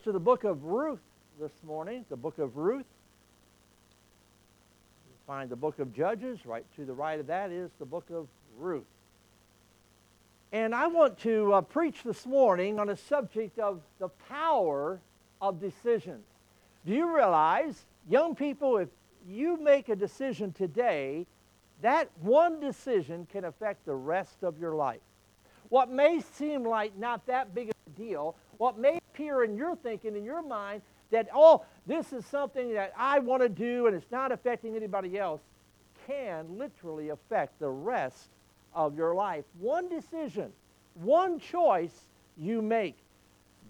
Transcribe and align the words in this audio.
to 0.00 0.12
the 0.12 0.20
book 0.20 0.44
of 0.44 0.64
Ruth 0.64 1.00
this 1.40 1.52
morning, 1.66 2.04
the 2.08 2.16
book 2.16 2.38
of 2.38 2.56
Ruth. 2.56 2.86
You 5.06 5.14
find 5.26 5.50
the 5.50 5.56
book 5.56 5.78
of 5.78 5.94
Judges. 5.94 6.46
Right 6.46 6.64
to 6.76 6.84
the 6.84 6.92
right 6.92 7.20
of 7.20 7.26
that 7.26 7.50
is 7.50 7.70
the 7.78 7.84
book 7.84 8.04
of 8.10 8.26
Ruth. 8.58 8.84
And 10.52 10.74
I 10.74 10.86
want 10.86 11.18
to 11.20 11.52
uh, 11.52 11.60
preach 11.60 12.02
this 12.04 12.26
morning 12.26 12.78
on 12.78 12.88
a 12.90 12.96
subject 12.96 13.58
of 13.58 13.80
the 13.98 14.08
power 14.28 15.00
of 15.40 15.60
decisions. 15.60 16.24
Do 16.86 16.92
you 16.92 17.14
realize, 17.14 17.84
young 18.08 18.34
people, 18.34 18.78
if 18.78 18.88
you 19.28 19.56
make 19.56 19.88
a 19.88 19.96
decision 19.96 20.52
today, 20.52 21.26
that 21.82 22.08
one 22.20 22.60
decision 22.60 23.26
can 23.30 23.44
affect 23.44 23.84
the 23.84 23.94
rest 23.94 24.42
of 24.42 24.58
your 24.58 24.74
life. 24.74 25.00
What 25.68 25.90
may 25.90 26.20
seem 26.20 26.64
like 26.64 26.96
not 26.96 27.26
that 27.26 27.54
big 27.54 27.68
of 27.68 27.74
a 27.86 27.98
deal, 27.98 28.36
what 28.58 28.78
may 28.78 29.00
appear 29.12 29.44
in 29.44 29.56
your 29.56 29.76
thinking, 29.76 30.16
in 30.16 30.24
your 30.24 30.42
mind, 30.42 30.82
that, 31.10 31.28
oh, 31.34 31.64
this 31.86 32.12
is 32.12 32.24
something 32.24 32.72
that 32.72 32.92
I 32.96 33.18
want 33.18 33.42
to 33.42 33.48
do 33.48 33.86
and 33.86 33.94
it's 33.94 34.10
not 34.10 34.32
affecting 34.32 34.74
anybody 34.74 35.18
else, 35.18 35.42
can 36.06 36.58
literally 36.58 37.10
affect 37.10 37.58
the 37.60 37.68
rest 37.68 38.28
of 38.74 38.96
your 38.96 39.14
life. 39.14 39.44
One 39.60 39.88
decision, 39.88 40.50
one 40.94 41.38
choice 41.38 42.06
you 42.38 42.62
make. 42.62 42.96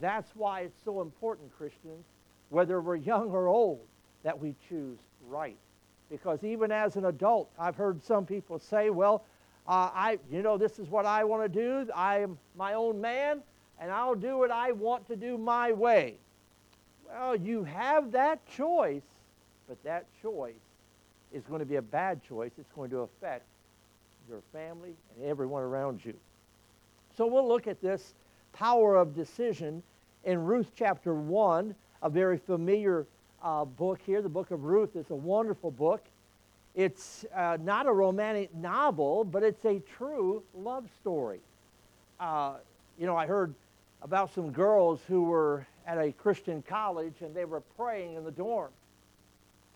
That's 0.00 0.30
why 0.34 0.60
it's 0.62 0.82
so 0.84 1.00
important, 1.02 1.54
Christians, 1.56 2.04
whether 2.50 2.80
we're 2.80 2.96
young 2.96 3.30
or 3.30 3.48
old, 3.48 3.80
that 4.22 4.38
we 4.38 4.54
choose 4.68 4.98
right. 5.28 5.56
Because 6.10 6.44
even 6.44 6.70
as 6.70 6.96
an 6.96 7.06
adult, 7.06 7.50
I've 7.58 7.76
heard 7.76 8.02
some 8.04 8.24
people 8.24 8.58
say, 8.58 8.90
well, 8.90 9.24
uh, 9.66 9.90
I, 9.92 10.18
you 10.30 10.42
know, 10.42 10.58
this 10.58 10.78
is 10.78 10.88
what 10.88 11.06
I 11.06 11.24
want 11.24 11.42
to 11.42 11.48
do. 11.48 11.90
I 11.92 12.20
am 12.20 12.38
my 12.56 12.74
own 12.74 13.00
man, 13.00 13.42
and 13.82 13.90
I'll 13.90 14.14
do 14.14 14.38
what 14.38 14.52
I 14.52 14.70
want 14.70 15.08
to 15.08 15.16
do 15.16 15.36
my 15.36 15.72
way. 15.72 16.14
Well, 17.08 17.34
you 17.34 17.64
have 17.64 18.12
that 18.12 18.38
choice, 18.48 19.02
but 19.68 19.82
that 19.82 20.06
choice 20.22 20.54
is 21.32 21.42
going 21.46 21.58
to 21.58 21.66
be 21.66 21.76
a 21.76 21.82
bad 21.82 22.22
choice. 22.22 22.52
It's 22.58 22.70
going 22.76 22.90
to 22.90 22.98
affect 22.98 23.44
your 24.28 24.40
family 24.52 24.94
and 25.16 25.28
everyone 25.28 25.64
around 25.64 26.04
you. 26.04 26.14
So 27.16 27.26
we'll 27.26 27.46
look 27.46 27.66
at 27.66 27.82
this 27.82 28.14
power 28.52 28.94
of 28.94 29.16
decision 29.16 29.82
in 30.22 30.44
Ruth 30.44 30.70
chapter 30.76 31.12
1, 31.14 31.74
a 32.04 32.08
very 32.08 32.38
familiar 32.38 33.04
uh, 33.42 33.64
book 33.64 33.98
here. 34.06 34.22
The 34.22 34.28
book 34.28 34.52
of 34.52 34.62
Ruth 34.62 34.94
is 34.94 35.10
a 35.10 35.16
wonderful 35.16 35.72
book. 35.72 36.04
It's 36.76 37.24
uh, 37.34 37.58
not 37.60 37.86
a 37.86 37.92
romantic 37.92 38.54
novel, 38.54 39.24
but 39.24 39.42
it's 39.42 39.64
a 39.64 39.80
true 39.98 40.44
love 40.54 40.88
story. 41.00 41.40
Uh, 42.20 42.54
you 42.96 43.06
know, 43.06 43.16
I 43.16 43.26
heard 43.26 43.52
about 44.02 44.34
some 44.34 44.50
girls 44.50 45.00
who 45.06 45.22
were 45.22 45.66
at 45.86 45.98
a 45.98 46.12
Christian 46.12 46.62
college 46.62 47.14
and 47.20 47.34
they 47.34 47.44
were 47.44 47.60
praying 47.76 48.14
in 48.14 48.24
the 48.24 48.30
dorm. 48.30 48.70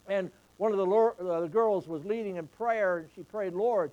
And 0.09 0.31
one 0.59 0.73
of 0.73 0.79
the, 0.79 0.87
uh, 0.87 1.41
the 1.41 1.49
girls 1.49 1.87
was 1.87 2.05
leading 2.05 2.37
in 2.37 2.47
prayer 2.47 2.99
and 2.99 3.09
she 3.15 3.23
prayed, 3.23 3.53
Lord, 3.53 3.91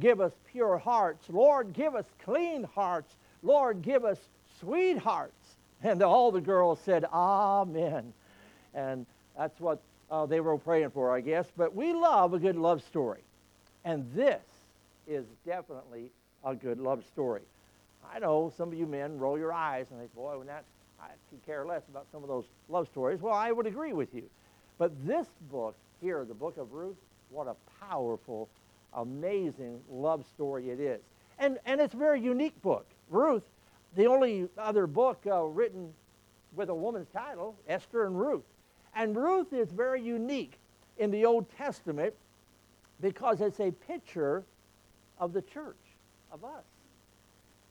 give 0.00 0.20
us 0.20 0.32
pure 0.50 0.78
hearts. 0.78 1.26
Lord, 1.28 1.72
give 1.72 1.94
us 1.94 2.04
clean 2.24 2.64
hearts. 2.64 3.14
Lord, 3.42 3.82
give 3.82 4.04
us 4.04 4.18
sweet 4.60 4.98
hearts. 4.98 5.32
And 5.82 6.02
all 6.02 6.32
the 6.32 6.40
girls 6.40 6.80
said, 6.80 7.04
Amen. 7.12 8.12
And 8.74 9.06
that's 9.36 9.60
what 9.60 9.80
uh, 10.10 10.26
they 10.26 10.40
were 10.40 10.56
praying 10.56 10.90
for, 10.90 11.14
I 11.14 11.20
guess. 11.20 11.46
But 11.56 11.74
we 11.74 11.92
love 11.92 12.32
a 12.32 12.38
good 12.38 12.56
love 12.56 12.82
story. 12.82 13.20
And 13.84 14.10
this 14.14 14.42
is 15.06 15.26
definitely 15.44 16.10
a 16.44 16.54
good 16.54 16.78
love 16.78 17.04
story. 17.12 17.42
I 18.12 18.18
know 18.18 18.52
some 18.56 18.68
of 18.68 18.78
you 18.78 18.86
men 18.86 19.18
roll 19.18 19.38
your 19.38 19.52
eyes 19.52 19.86
and 19.90 19.98
think, 19.98 20.14
boy, 20.14 20.38
when 20.38 20.46
that, 20.46 20.64
I 21.00 21.08
could 21.30 21.44
care 21.44 21.64
less 21.66 21.82
about 21.88 22.06
some 22.10 22.22
of 22.22 22.28
those 22.28 22.44
love 22.68 22.88
stories. 22.88 23.20
Well, 23.20 23.34
I 23.34 23.52
would 23.52 23.66
agree 23.66 23.92
with 23.92 24.14
you. 24.14 24.24
But 24.78 24.92
this 25.06 25.26
book 25.50 25.76
here, 26.00 26.24
the 26.24 26.34
book 26.34 26.56
of 26.56 26.72
Ruth, 26.72 26.96
what 27.30 27.46
a 27.46 27.56
powerful, 27.84 28.48
amazing 28.94 29.80
love 29.90 30.24
story 30.34 30.70
it 30.70 30.80
is. 30.80 31.00
And, 31.38 31.58
and 31.66 31.80
it's 31.80 31.94
a 31.94 31.96
very 31.96 32.20
unique 32.20 32.60
book. 32.62 32.86
Ruth, 33.10 33.42
the 33.96 34.06
only 34.06 34.48
other 34.56 34.86
book 34.86 35.22
uh, 35.26 35.42
written 35.42 35.92
with 36.54 36.68
a 36.68 36.74
woman's 36.74 37.08
title, 37.08 37.56
Esther 37.68 38.06
and 38.06 38.18
Ruth. 38.18 38.44
And 38.94 39.16
Ruth 39.16 39.52
is 39.52 39.70
very 39.70 40.00
unique 40.00 40.58
in 40.98 41.10
the 41.10 41.24
Old 41.24 41.46
Testament 41.56 42.14
because 43.00 43.40
it's 43.40 43.60
a 43.60 43.72
picture 43.72 44.44
of 45.18 45.32
the 45.32 45.42
church, 45.42 45.76
of 46.32 46.44
us. 46.44 46.64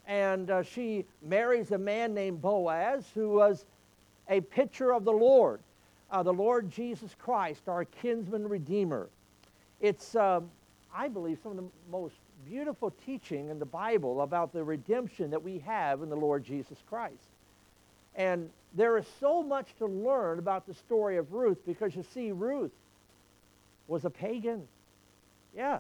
And 0.08 0.50
uh, 0.50 0.64
she 0.64 1.06
marries 1.22 1.72
a 1.72 1.78
man 1.78 2.14
named 2.14 2.42
Boaz 2.42 3.06
who 3.14 3.30
was 3.30 3.66
a 4.30 4.42
picture 4.42 4.94
of 4.94 5.06
the 5.06 5.12
Lord, 5.12 5.62
uh, 6.12 6.24
the 6.24 6.34
Lord 6.34 6.70
Jesus 6.70 7.16
Christ, 7.18 7.68
our 7.68 7.86
kinsman 7.86 8.48
redeemer. 8.48 9.10
It's, 9.80 10.16
uh, 10.16 10.42
I 10.94 11.08
believe, 11.08 11.40
some 11.42 11.52
of 11.52 11.58
the 11.58 11.70
most 11.92 12.16
beautiful 12.46 12.92
teaching 13.06 13.50
in 13.50 13.60
the 13.60 13.66
Bible 13.66 14.22
about 14.22 14.54
the 14.54 14.64
redemption 14.64 15.30
that 15.32 15.42
we 15.42 15.60
have 15.60 16.02
in 16.02 16.10
the 16.10 16.16
Lord 16.16 16.44
Jesus 16.44 16.78
Christ. 16.90 17.30
And 18.16 18.50
there 18.74 18.98
is 18.98 19.06
so 19.20 19.42
much 19.42 19.76
to 19.78 19.86
learn 19.86 20.40
about 20.40 20.68
the 20.68 20.74
story 20.74 21.18
of 21.18 21.32
Ruth 21.34 21.60
because 21.66 21.96
you 21.96 22.04
see, 22.14 22.32
Ruth 22.32 22.72
was 23.88 24.06
a 24.06 24.10
pagan. 24.10 24.68
Yeah. 25.56 25.80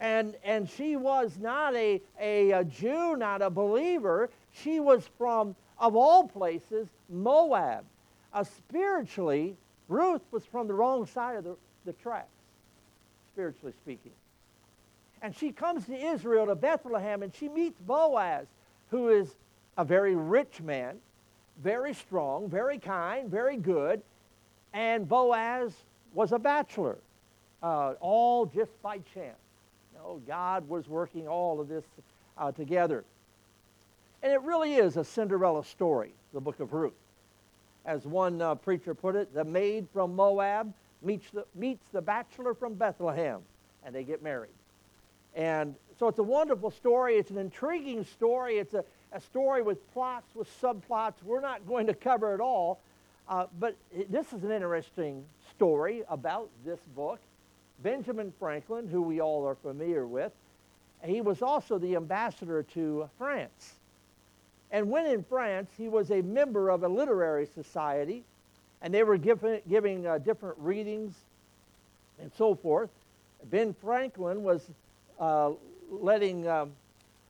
And, 0.00 0.36
and 0.44 0.68
she 0.68 0.96
was 0.96 1.38
not 1.40 1.74
a, 1.74 2.00
a, 2.20 2.52
a 2.52 2.64
Jew, 2.64 3.16
not 3.16 3.42
a 3.42 3.50
believer. 3.50 4.30
She 4.52 4.78
was 4.80 5.08
from, 5.18 5.56
of 5.78 5.96
all 5.96 6.28
places, 6.28 6.88
Moab. 7.08 7.84
Uh, 8.32 8.44
spiritually, 8.44 9.56
Ruth 9.88 10.22
was 10.30 10.44
from 10.44 10.68
the 10.68 10.74
wrong 10.74 11.06
side 11.06 11.36
of 11.36 11.44
the, 11.44 11.56
the 11.84 11.92
tracks, 11.94 12.28
spiritually 13.32 13.72
speaking. 13.82 14.12
And 15.20 15.34
she 15.34 15.50
comes 15.50 15.86
to 15.86 15.96
Israel, 15.96 16.46
to 16.46 16.54
Bethlehem, 16.54 17.22
and 17.24 17.34
she 17.34 17.48
meets 17.48 17.80
Boaz, 17.80 18.46
who 18.90 19.08
is 19.08 19.34
a 19.76 19.84
very 19.84 20.14
rich 20.14 20.60
man 20.60 20.98
very 21.62 21.92
strong, 21.92 22.48
very 22.48 22.78
kind, 22.78 23.30
very 23.30 23.56
good. 23.56 24.02
And 24.72 25.08
Boaz 25.08 25.72
was 26.14 26.32
a 26.32 26.38
bachelor, 26.38 26.98
uh, 27.62 27.94
all 28.00 28.46
just 28.46 28.70
by 28.82 28.98
chance. 29.14 29.38
No, 30.02 30.20
God 30.26 30.68
was 30.68 30.88
working 30.88 31.26
all 31.26 31.60
of 31.60 31.68
this 31.68 31.84
uh, 32.36 32.52
together. 32.52 33.04
And 34.22 34.32
it 34.32 34.42
really 34.42 34.74
is 34.74 34.96
a 34.96 35.04
Cinderella 35.04 35.64
story, 35.64 36.12
the 36.32 36.40
book 36.40 36.60
of 36.60 36.72
Ruth. 36.72 36.92
As 37.84 38.04
one 38.04 38.40
uh, 38.40 38.54
preacher 38.54 38.94
put 38.94 39.16
it, 39.16 39.34
the 39.34 39.44
maid 39.44 39.86
from 39.92 40.14
Moab 40.14 40.72
meets 41.02 41.30
the, 41.30 41.44
meets 41.54 41.84
the 41.92 42.02
bachelor 42.02 42.54
from 42.54 42.74
Bethlehem, 42.74 43.40
and 43.84 43.94
they 43.94 44.04
get 44.04 44.22
married. 44.22 44.50
And 45.34 45.74
so 45.98 46.08
it's 46.08 46.18
a 46.18 46.24
wonderful 46.24 46.70
story. 46.70 47.16
It's 47.16 47.30
an 47.30 47.38
intriguing 47.38 48.04
story. 48.04 48.58
It's 48.58 48.74
a, 48.74 48.84
a 49.12 49.20
story 49.20 49.62
with 49.62 49.92
plots, 49.92 50.34
with 50.34 50.48
subplots. 50.60 51.14
We're 51.24 51.40
not 51.40 51.66
going 51.66 51.86
to 51.86 51.94
cover 51.94 52.34
it 52.34 52.40
all, 52.40 52.80
uh, 53.28 53.46
but 53.58 53.76
this 54.10 54.32
is 54.32 54.44
an 54.44 54.52
interesting 54.52 55.24
story 55.56 56.02
about 56.08 56.50
this 56.64 56.80
book. 56.94 57.20
Benjamin 57.82 58.32
Franklin, 58.38 58.88
who 58.88 59.02
we 59.02 59.20
all 59.20 59.46
are 59.46 59.54
familiar 59.54 60.06
with, 60.06 60.32
he 61.04 61.20
was 61.20 61.42
also 61.42 61.78
the 61.78 61.96
ambassador 61.96 62.64
to 62.74 63.08
France. 63.18 63.74
And 64.70 64.90
when 64.90 65.06
in 65.06 65.22
France, 65.22 65.70
he 65.78 65.88
was 65.88 66.10
a 66.10 66.20
member 66.22 66.70
of 66.70 66.82
a 66.82 66.88
literary 66.88 67.46
society, 67.46 68.24
and 68.82 68.92
they 68.92 69.02
were 69.02 69.16
giving, 69.16 69.60
giving 69.68 70.06
uh, 70.06 70.18
different 70.18 70.56
readings 70.58 71.14
and 72.20 72.30
so 72.36 72.54
forth. 72.54 72.90
Ben 73.44 73.72
Franklin 73.72 74.42
was 74.42 74.62
uh, 75.20 75.52
letting 75.90 76.48
um, 76.48 76.72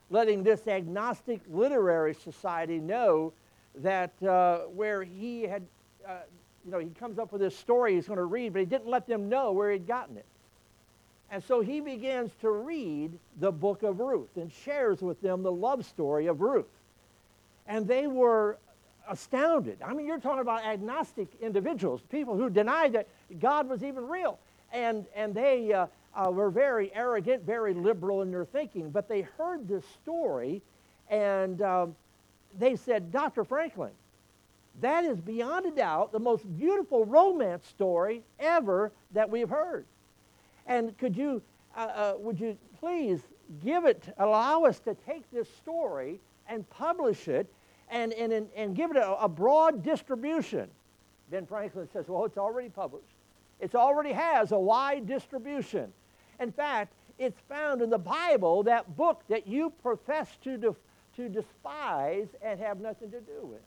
letting 0.09 0.43
this 0.43 0.67
agnostic 0.67 1.39
literary 1.49 2.13
society 2.13 2.79
know 2.79 3.31
that 3.75 4.11
uh, 4.23 4.59
where 4.73 5.03
he 5.03 5.43
had, 5.43 5.61
uh, 6.07 6.21
you 6.65 6.71
know, 6.71 6.79
he 6.79 6.87
comes 6.99 7.19
up 7.19 7.31
with 7.31 7.41
this 7.41 7.55
story 7.55 7.93
he's 7.93 8.07
going 8.07 8.17
to 8.17 8.25
read, 8.25 8.53
but 8.53 8.59
he 8.59 8.65
didn't 8.65 8.87
let 8.87 9.07
them 9.07 9.29
know 9.29 9.51
where 9.51 9.71
he'd 9.71 9.87
gotten 9.87 10.17
it. 10.17 10.25
And 11.31 11.43
so 11.43 11.61
he 11.61 11.79
begins 11.79 12.31
to 12.41 12.49
read 12.49 13.11
the 13.39 13.51
book 13.51 13.83
of 13.83 13.99
Ruth 13.99 14.35
and 14.35 14.51
shares 14.51 15.01
with 15.01 15.21
them 15.21 15.43
the 15.43 15.51
love 15.51 15.85
story 15.85 16.25
of 16.27 16.41
Ruth. 16.41 16.65
And 17.67 17.87
they 17.87 18.07
were 18.07 18.57
astounded. 19.07 19.79
I 19.83 19.93
mean, 19.93 20.07
you're 20.07 20.19
talking 20.19 20.41
about 20.41 20.65
agnostic 20.65 21.27
individuals, 21.41 22.01
people 22.09 22.35
who 22.35 22.49
denied 22.49 22.93
that 22.93 23.07
God 23.39 23.69
was 23.69 23.83
even 23.83 24.07
real. 24.07 24.39
And, 24.71 25.05
and 25.15 25.33
they, 25.33 25.73
uh, 25.73 25.87
uh, 26.15 26.31
were 26.31 26.49
very 26.49 26.93
arrogant, 26.93 27.45
very 27.45 27.73
liberal 27.73 28.21
in 28.21 28.31
their 28.31 28.45
thinking, 28.45 28.89
but 28.89 29.07
they 29.07 29.21
heard 29.21 29.67
this 29.67 29.83
story 30.01 30.61
and 31.09 31.61
um, 31.61 31.95
they 32.57 32.75
said, 32.75 33.11
Dr. 33.11 33.43
Franklin, 33.43 33.91
that 34.81 35.03
is 35.03 35.19
beyond 35.19 35.65
a 35.65 35.71
doubt 35.71 36.11
the 36.11 36.19
most 36.19 36.45
beautiful 36.57 37.05
romance 37.05 37.67
story 37.67 38.23
ever 38.39 38.91
that 39.11 39.29
we've 39.29 39.49
heard. 39.49 39.85
And 40.69 40.95
could 40.99 41.17
you, 41.17 41.41
uh, 41.75 41.79
uh, 41.79 42.13
would 42.19 42.39
you 42.39 42.55
please 42.79 43.19
give 43.65 43.85
it, 43.85 44.13
allow 44.19 44.63
us 44.63 44.79
to 44.81 44.93
take 44.93 45.29
this 45.31 45.49
story 45.55 46.19
and 46.47 46.69
publish 46.69 47.27
it 47.27 47.51
and, 47.89 48.13
and, 48.13 48.31
and, 48.31 48.47
and 48.55 48.75
give 48.75 48.91
it 48.91 48.97
a, 48.97 49.23
a 49.23 49.27
broad 49.27 49.83
distribution. 49.83 50.69
Ben 51.31 51.47
Franklin 51.47 51.89
says, 51.91 52.07
well, 52.07 52.23
it's 52.23 52.37
already 52.37 52.69
published. 52.69 53.05
It 53.59 53.73
already 53.73 54.13
has 54.13 54.51
a 54.51 54.59
wide 54.59 55.07
distribution. 55.07 55.91
In 56.39 56.51
fact, 56.51 56.93
it's 57.17 57.39
found 57.49 57.81
in 57.81 57.89
the 57.89 57.97
Bible, 57.97 58.63
that 58.63 58.95
book 58.95 59.23
that 59.27 59.47
you 59.47 59.73
profess 59.81 60.37
to, 60.43 60.55
de- 60.55 60.75
to 61.17 61.29
despise 61.29 62.27
and 62.43 62.59
have 62.59 62.79
nothing 62.79 63.09
to 63.11 63.19
do 63.19 63.41
with. 63.41 63.59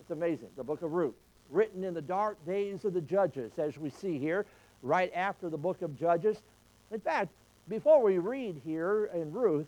It's 0.00 0.10
amazing. 0.10 0.48
The 0.56 0.62
book 0.62 0.82
of 0.82 0.92
Ruth, 0.92 1.14
written 1.50 1.82
in 1.82 1.94
the 1.94 2.02
dark 2.02 2.36
days 2.46 2.84
of 2.84 2.92
the 2.92 3.00
Judges, 3.00 3.58
as 3.58 3.78
we 3.78 3.90
see 3.90 4.18
here, 4.18 4.46
right 4.86 5.12
after 5.14 5.48
the 5.48 5.58
book 5.58 5.82
of 5.82 5.98
Judges. 5.98 6.38
In 6.90 7.00
fact, 7.00 7.30
before 7.68 8.02
we 8.02 8.18
read 8.18 8.60
here 8.64 9.10
in 9.12 9.32
Ruth, 9.32 9.66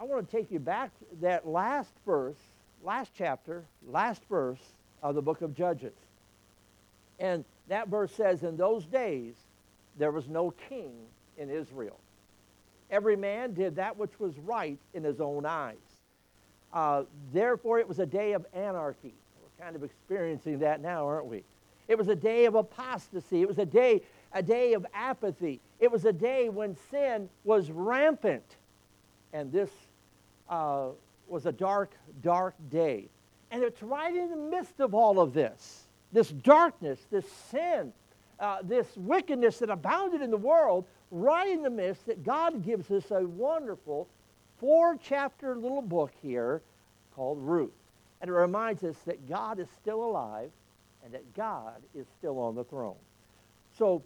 I 0.00 0.04
want 0.04 0.28
to 0.28 0.36
take 0.36 0.50
you 0.50 0.58
back 0.58 0.90
to 0.98 1.04
that 1.20 1.46
last 1.46 1.92
verse, 2.04 2.38
last 2.82 3.12
chapter, 3.16 3.64
last 3.88 4.22
verse 4.28 4.58
of 5.02 5.14
the 5.14 5.22
book 5.22 5.42
of 5.42 5.54
Judges. 5.54 5.92
And 7.18 7.44
that 7.68 7.88
verse 7.88 8.12
says, 8.12 8.42
In 8.42 8.56
those 8.56 8.84
days 8.86 9.34
there 9.98 10.10
was 10.10 10.28
no 10.28 10.52
king 10.68 10.92
in 11.38 11.50
Israel. 11.50 11.98
Every 12.90 13.16
man 13.16 13.52
did 13.54 13.76
that 13.76 13.96
which 13.96 14.18
was 14.18 14.36
right 14.38 14.78
in 14.94 15.04
his 15.04 15.20
own 15.20 15.46
eyes. 15.46 15.76
Uh, 16.72 17.04
therefore, 17.32 17.78
it 17.78 17.88
was 17.88 17.98
a 17.98 18.06
day 18.06 18.32
of 18.32 18.46
anarchy. 18.52 19.12
We're 19.40 19.64
kind 19.64 19.76
of 19.76 19.84
experiencing 19.84 20.60
that 20.60 20.80
now, 20.80 21.06
aren't 21.06 21.26
we? 21.26 21.44
It 21.90 21.98
was 21.98 22.06
a 22.06 22.14
day 22.14 22.44
of 22.44 22.54
apostasy. 22.54 23.42
It 23.42 23.48
was 23.48 23.58
a 23.58 23.66
day, 23.66 24.02
a 24.32 24.40
day 24.40 24.74
of 24.74 24.86
apathy. 24.94 25.60
It 25.80 25.90
was 25.90 26.04
a 26.04 26.12
day 26.12 26.48
when 26.48 26.76
sin 26.88 27.28
was 27.42 27.68
rampant. 27.72 28.44
And 29.32 29.50
this 29.50 29.70
uh, 30.48 30.90
was 31.26 31.46
a 31.46 31.52
dark, 31.52 31.90
dark 32.22 32.54
day. 32.70 33.08
And 33.50 33.64
it's 33.64 33.82
right 33.82 34.14
in 34.14 34.30
the 34.30 34.36
midst 34.36 34.78
of 34.78 34.94
all 34.94 35.18
of 35.18 35.34
this 35.34 35.88
this 36.12 36.28
darkness, 36.28 37.00
this 37.10 37.24
sin, 37.50 37.92
uh, 38.38 38.58
this 38.62 38.86
wickedness 38.96 39.58
that 39.58 39.70
abounded 39.70 40.22
in 40.22 40.30
the 40.30 40.36
world, 40.36 40.84
right 41.10 41.50
in 41.50 41.62
the 41.62 41.70
midst 41.70 42.06
that 42.06 42.24
God 42.24 42.64
gives 42.64 42.90
us 42.92 43.10
a 43.10 43.24
wonderful 43.24 44.08
four 44.58 44.96
chapter 45.02 45.56
little 45.56 45.82
book 45.82 46.12
here 46.22 46.62
called 47.16 47.38
Ruth. 47.40 47.70
And 48.20 48.28
it 48.28 48.32
reminds 48.32 48.84
us 48.84 48.96
that 49.06 49.28
God 49.28 49.58
is 49.58 49.68
still 49.80 50.04
alive 50.04 50.50
and 51.04 51.12
that 51.14 51.34
God 51.34 51.82
is 51.94 52.06
still 52.18 52.38
on 52.38 52.54
the 52.54 52.64
throne. 52.64 52.96
So 53.76 54.02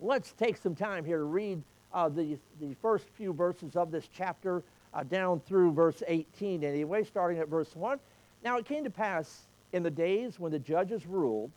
let's 0.00 0.32
take 0.32 0.56
some 0.56 0.74
time 0.74 1.04
here 1.04 1.18
to 1.18 1.24
read 1.24 1.62
uh, 1.92 2.08
the, 2.08 2.38
the 2.60 2.74
first 2.80 3.06
few 3.16 3.32
verses 3.32 3.76
of 3.76 3.90
this 3.90 4.08
chapter 4.12 4.62
uh, 4.92 5.02
down 5.04 5.40
through 5.40 5.72
verse 5.72 6.02
18 6.06 6.64
anyway, 6.64 7.04
starting 7.04 7.38
at 7.38 7.48
verse 7.48 7.74
1. 7.74 7.98
Now 8.42 8.56
it 8.58 8.64
came 8.64 8.84
to 8.84 8.90
pass 8.90 9.46
in 9.72 9.82
the 9.82 9.90
days 9.90 10.38
when 10.38 10.52
the 10.52 10.58
judges 10.58 11.06
ruled 11.06 11.50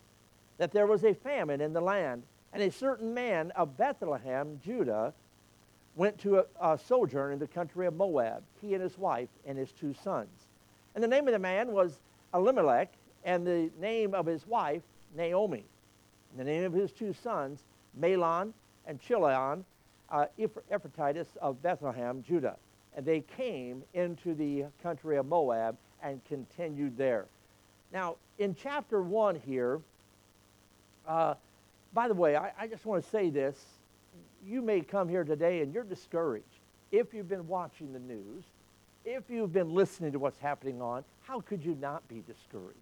that 0.58 0.72
there 0.72 0.88
was 0.88 1.04
a 1.04 1.14
famine 1.14 1.62
in 1.62 1.74
the 1.74 1.82
land, 1.82 2.24
and 2.54 2.62
a 2.62 2.72
certain 2.72 3.14
man 3.14 3.52
of 3.52 3.76
Bethlehem, 3.78 4.60
Judah, 4.64 5.14
went 5.96 6.18
to 6.20 6.40
a, 6.40 6.46
a 6.62 6.78
sojourn 6.78 7.34
in 7.34 7.40
the 7.40 7.48
country 7.48 7.88
of 7.88 7.96
Moab, 7.96 8.44
he 8.62 8.74
and 8.74 8.84
his 8.84 8.98
wife 8.98 9.30
and 9.46 9.58
his 9.58 9.72
two 9.72 9.94
sons. 10.04 10.48
And 10.96 11.04
the 11.04 11.08
name 11.08 11.28
of 11.28 11.34
the 11.34 11.40
man 11.40 11.72
was 11.72 12.00
Elimelech, 12.34 12.94
and 13.24 13.46
the 13.46 13.70
name 13.80 14.14
of 14.14 14.25
his 14.25 14.46
wife, 14.48 14.81
Naomi. 15.16 15.64
And 16.31 16.40
the 16.40 16.52
name 16.52 16.64
of 16.64 16.74
his 16.74 16.92
two 16.92 17.14
sons, 17.14 17.64
Mahlon 18.00 18.54
and 18.88 19.00
Chilion, 19.00 19.64
uh, 20.10 20.25
Ephrathites 20.38 21.38
of 21.42 21.62
Bethlehem, 21.62 22.24
Judah 22.28 22.58
and 22.96 23.06
they 23.06 23.22
came 23.22 23.84
into 23.94 24.34
the 24.34 24.66
country 24.81 25.18
of 25.18 25.25
Moab 25.25 25.78
and 26.02 26.24
continued 26.25 26.98
there. 26.98 27.25
Now, 27.92 28.18
in 28.40 28.56
chapter 28.56 29.02
1 29.02 29.42
here, 29.46 29.80
uh, 31.08 31.36
by 31.94 32.08
the 32.08 32.14
way, 32.14 32.36
I, 32.36 32.52
I 32.58 32.68
just 32.68 32.86
want 32.86 33.04
to 33.04 33.10
say 33.10 33.30
this. 33.30 33.58
You 34.46 34.62
may 34.62 34.81
come 34.81 35.08
here 35.08 35.24
today 35.24 35.62
and 35.62 35.74
you're 35.74 35.84
discouraged. 35.84 36.46
If 36.92 37.14
you've 37.14 37.30
been 37.30 37.48
watching 37.48 37.94
the 37.94 38.00
news, 38.00 38.44
if 39.06 39.24
you've 39.30 39.54
been 39.54 39.74
listening 39.74 40.12
to 40.12 40.19
what's 40.19 40.40
happening 40.40 40.81
on, 40.81 41.04
how 41.24 41.42
could 41.42 41.64
you 41.64 41.78
not 41.80 42.08
be 42.08 42.24
discouraged? 42.28 42.78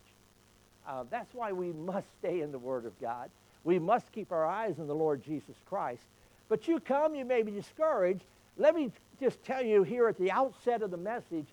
Uh, 0.91 1.05
that's 1.09 1.33
why 1.33 1.53
we 1.53 1.71
must 1.71 2.07
stay 2.19 2.41
in 2.41 2.51
the 2.51 2.59
Word 2.59 2.85
of 2.85 2.99
God. 2.99 3.29
We 3.63 3.79
must 3.79 4.11
keep 4.11 4.33
our 4.33 4.45
eyes 4.45 4.77
on 4.77 4.87
the 4.87 4.95
Lord 4.95 5.23
Jesus 5.23 5.55
Christ. 5.65 6.03
But 6.49 6.67
you 6.67 6.81
come, 6.81 7.15
you 7.15 7.23
may 7.23 7.43
be 7.43 7.51
discouraged, 7.51 8.25
let 8.57 8.75
me 8.75 8.91
just 9.17 9.41
tell 9.45 9.63
you 9.63 9.83
here 9.83 10.09
at 10.09 10.17
the 10.17 10.29
outset 10.31 10.81
of 10.81 10.91
the 10.91 10.97
message 10.97 11.47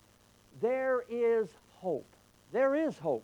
there 0.59 1.03
is 1.09 1.47
hope. 1.77 2.07
There 2.51 2.75
is 2.75 2.97
hope. 2.97 3.23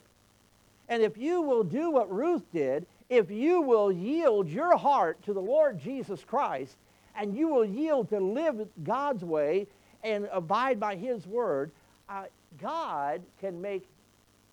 And 0.87 1.03
if 1.03 1.17
you 1.17 1.41
will 1.41 1.65
do 1.65 1.91
what 1.91 2.09
Ruth 2.09 2.43
did, 2.53 2.85
if 3.09 3.29
you 3.29 3.59
will 3.59 3.91
yield 3.91 4.47
your 4.47 4.77
heart 4.77 5.21
to 5.23 5.33
the 5.33 5.41
Lord 5.41 5.79
Jesus 5.81 6.23
Christ, 6.23 6.77
and 7.17 7.35
you 7.35 7.49
will 7.49 7.65
yield 7.65 8.07
to 8.09 8.21
live 8.21 8.65
God's 8.85 9.25
way 9.25 9.67
and 10.01 10.29
abide 10.31 10.79
by 10.79 10.95
His 10.95 11.27
word, 11.27 11.71
uh, 12.07 12.25
God 12.61 13.21
can 13.41 13.61
make 13.61 13.85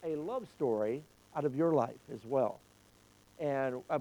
a 0.03 0.17
love 0.17 0.49
story 0.49 1.05
out 1.37 1.45
of 1.45 1.55
your 1.57 1.73
life 1.73 2.01
as 2.13 2.25
well, 2.25 2.61
and 3.39 3.77
uh, 3.91 3.99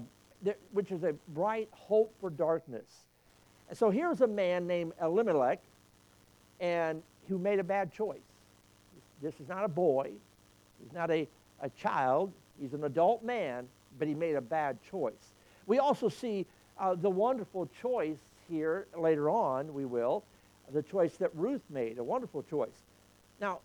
which 0.72 0.90
is 0.90 1.04
a 1.04 1.14
bright 1.28 1.68
hope 1.72 2.12
for 2.20 2.30
darkness 2.30 3.04
so 3.74 3.90
here's 3.90 4.20
a 4.20 4.26
man 4.26 4.66
named 4.66 4.92
Elimelech, 5.00 5.58
and 6.60 7.02
who 7.28 7.38
made 7.38 7.58
a 7.58 7.64
bad 7.64 7.92
choice. 7.92 8.20
This 9.22 9.34
is 9.40 9.48
not 9.48 9.64
a 9.64 9.68
boy. 9.68 10.10
He's 10.82 10.92
not 10.92 11.10
a, 11.10 11.26
a 11.60 11.70
child. 11.70 12.32
He's 12.60 12.74
an 12.74 12.84
adult 12.84 13.24
man, 13.24 13.66
but 13.98 14.08
he 14.08 14.14
made 14.14 14.34
a 14.34 14.40
bad 14.40 14.78
choice. 14.90 15.32
We 15.66 15.78
also 15.78 16.08
see 16.08 16.44
uh, 16.78 16.94
the 16.94 17.08
wonderful 17.08 17.68
choice 17.80 18.18
here 18.48 18.86
later 18.96 19.30
on, 19.30 19.72
we 19.72 19.84
will, 19.84 20.22
the 20.72 20.82
choice 20.82 21.16
that 21.16 21.30
Ruth 21.34 21.62
made, 21.70 21.98
a 21.98 22.04
wonderful 22.04 22.42
choice. 22.42 22.82
Now, 23.40 23.60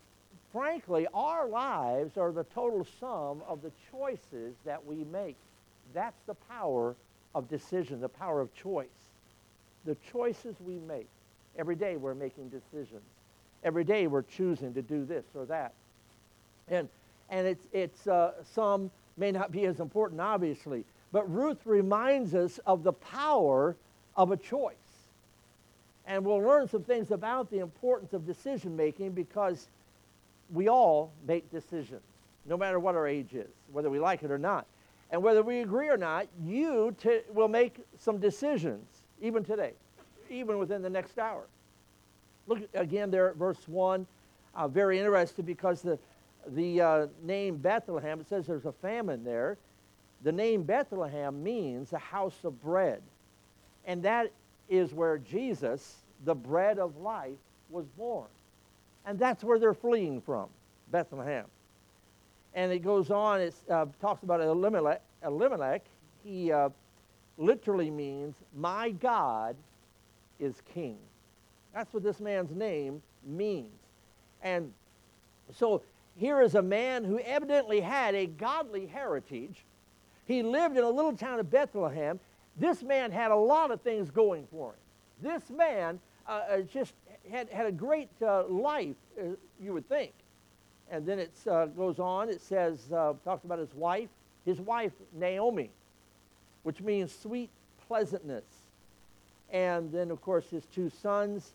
frankly, 0.58 1.08
our 1.14 1.48
lives 1.48 2.18
are 2.18 2.32
the 2.32 2.46
total 2.46 2.86
sum 3.00 3.42
of 3.48 3.62
the 3.62 3.72
choices 3.92 4.56
that 4.66 4.84
we 4.86 5.04
make. 5.06 5.36
That's 5.94 6.20
the 6.26 6.34
power 6.34 6.96
of 7.36 7.48
decision, 7.50 8.02
the 8.02 8.10
power 8.10 8.42
of 8.42 8.54
choice 8.56 8.88
the 9.88 9.98
choices 10.12 10.56
we 10.64 10.78
make. 10.80 11.08
Every 11.58 11.76
day 11.76 11.96
we're 11.96 12.14
making 12.14 12.50
decisions. 12.50 13.02
Every 13.64 13.84
day 13.84 14.06
we're 14.06 14.22
choosing 14.22 14.74
to 14.76 14.82
do 14.84 15.06
this 15.06 15.26
or 15.34 15.46
that. 15.46 15.74
And, 16.68 16.88
and 17.30 17.48
it's, 17.48 17.66
it's 17.72 18.06
uh, 18.06 18.34
some 18.54 18.92
may 19.16 19.32
not 19.32 19.52
be 19.52 19.66
as 19.66 19.80
important, 19.80 20.22
obviously, 20.22 20.84
but 21.12 21.32
Ruth 21.34 21.66
reminds 21.66 22.36
us 22.36 22.60
of 22.68 22.84
the 22.84 22.94
power 22.94 23.76
of 24.16 24.32
a 24.32 24.38
choice. 24.38 24.76
And 26.06 26.24
we'll 26.24 26.42
learn 26.42 26.68
some 26.68 26.84
things 26.84 27.12
about 27.12 27.50
the 27.50 27.60
importance 27.60 28.14
of 28.14 28.26
decision 28.28 28.76
making 28.76 29.12
because 29.12 29.68
we 30.52 30.70
all 30.70 31.12
make 31.28 31.50
decisions, 31.52 32.02
no 32.46 32.58
matter 32.58 32.80
what 32.80 32.96
our 32.96 33.08
age 33.08 33.34
is, 33.34 33.50
whether 33.72 33.90
we 33.90 34.00
like 34.00 34.24
it 34.24 34.32
or 34.32 34.38
not. 34.38 34.66
And 35.10 35.24
whether 35.24 35.42
we 35.42 35.62
agree 35.62 35.90
or 35.90 35.98
not, 35.98 36.28
you 36.44 36.96
t- 37.02 37.22
will 37.34 37.48
make 37.48 37.80
some 37.98 38.18
decisions 38.18 39.04
even 39.22 39.44
today, 39.44 39.74
even 40.30 40.58
within 40.58 40.82
the 40.82 40.90
next 40.90 41.18
hour. 41.18 41.46
Look 42.48 42.60
again 42.74 43.12
there 43.12 43.30
at 43.30 43.36
verse 43.36 43.68
1. 43.68 44.06
Uh, 44.56 44.68
very 44.68 44.98
interesting 45.00 45.46
because 45.46 45.82
the, 45.82 46.00
the 46.48 46.82
uh, 46.82 47.08
name 47.24 47.58
Bethlehem, 47.58 48.20
it 48.20 48.28
says 48.28 48.48
there's 48.48 48.66
a 48.66 48.72
famine 48.72 49.24
there. 49.24 49.58
The 50.24 50.32
name 50.32 50.64
Bethlehem 50.64 51.44
means 51.44 51.92
the 51.92 52.00
house 52.00 52.44
of 52.44 52.62
bread. 52.62 53.02
And 53.86 54.04
that 54.04 54.32
is 54.68 54.94
where 54.94 55.18
Jesus, 55.18 55.98
the 56.26 56.36
bread 56.36 56.80
of 56.80 56.98
life, 56.98 57.38
was 57.70 57.86
born. 57.98 58.28
And 59.08 59.18
that's 59.18 59.44
where 59.44 59.58
they're 59.58 59.74
fleeing 59.74 60.22
from, 60.22 60.50
Bethlehem. 60.92 61.46
And 62.54 62.72
it 62.72 62.80
goes 62.80 63.10
on, 63.10 63.40
it 63.40 63.56
uh, 63.70 63.86
talks 64.02 64.24
about 64.24 64.42
Elimelech. 64.42 65.02
Elimelech 65.24 65.84
he 66.28 66.52
uh, 66.52 66.70
literally 67.38 67.90
means, 67.90 68.36
My 68.56 68.92
God 68.92 69.56
is 70.40 70.62
king. 70.74 70.98
That's 71.74 71.94
what 71.94 72.04
this 72.04 72.20
man's 72.20 72.52
name 72.52 73.02
means. 73.26 73.72
And 74.44 74.74
so 75.56 75.82
here 76.18 76.42
is 76.42 76.56
a 76.56 76.62
man 76.62 77.04
who 77.04 77.20
evidently 77.20 77.80
had 77.80 78.14
a 78.14 78.26
godly 78.26 78.88
heritage. 78.88 79.64
He 80.26 80.44
lived 80.44 80.78
in 80.78 80.84
a 80.84 80.90
little 80.90 81.16
town 81.16 81.40
of 81.40 81.50
Bethlehem. 81.50 82.20
This 82.58 82.84
man 82.84 83.12
had 83.12 83.32
a 83.32 83.36
lot 83.36 83.72
of 83.72 83.82
things 83.82 84.12
going 84.12 84.48
for 84.52 84.72
him. 84.72 84.80
This 85.22 85.50
man 85.50 86.00
uh, 86.28 86.42
uh 86.50 86.62
just 86.62 86.94
had, 87.32 87.50
had 87.50 87.66
a 87.66 87.72
great 87.72 88.10
uh, 88.22 88.46
life, 88.48 88.96
uh, 89.20 89.30
you 89.62 89.74
would 89.74 89.88
think. 89.88 90.14
And 90.90 91.06
then 91.06 91.20
it 91.20 91.32
uh, 91.50 91.66
goes 91.66 92.00
on, 92.00 92.30
it 92.30 92.42
says, 92.42 92.80
uh, 92.94 93.14
talks 93.26 93.44
about 93.44 93.60
his 93.60 93.74
wife, 93.74 94.10
his 94.46 94.60
wife, 94.60 94.94
Naomi 95.14 95.70
which 96.68 96.82
means 96.82 97.16
sweet 97.16 97.50
pleasantness. 97.88 98.44
And 99.54 99.90
then, 99.90 100.12
of 100.12 100.22
course, 100.22 100.50
his 100.50 100.66
two 100.66 100.90
sons. 100.90 101.54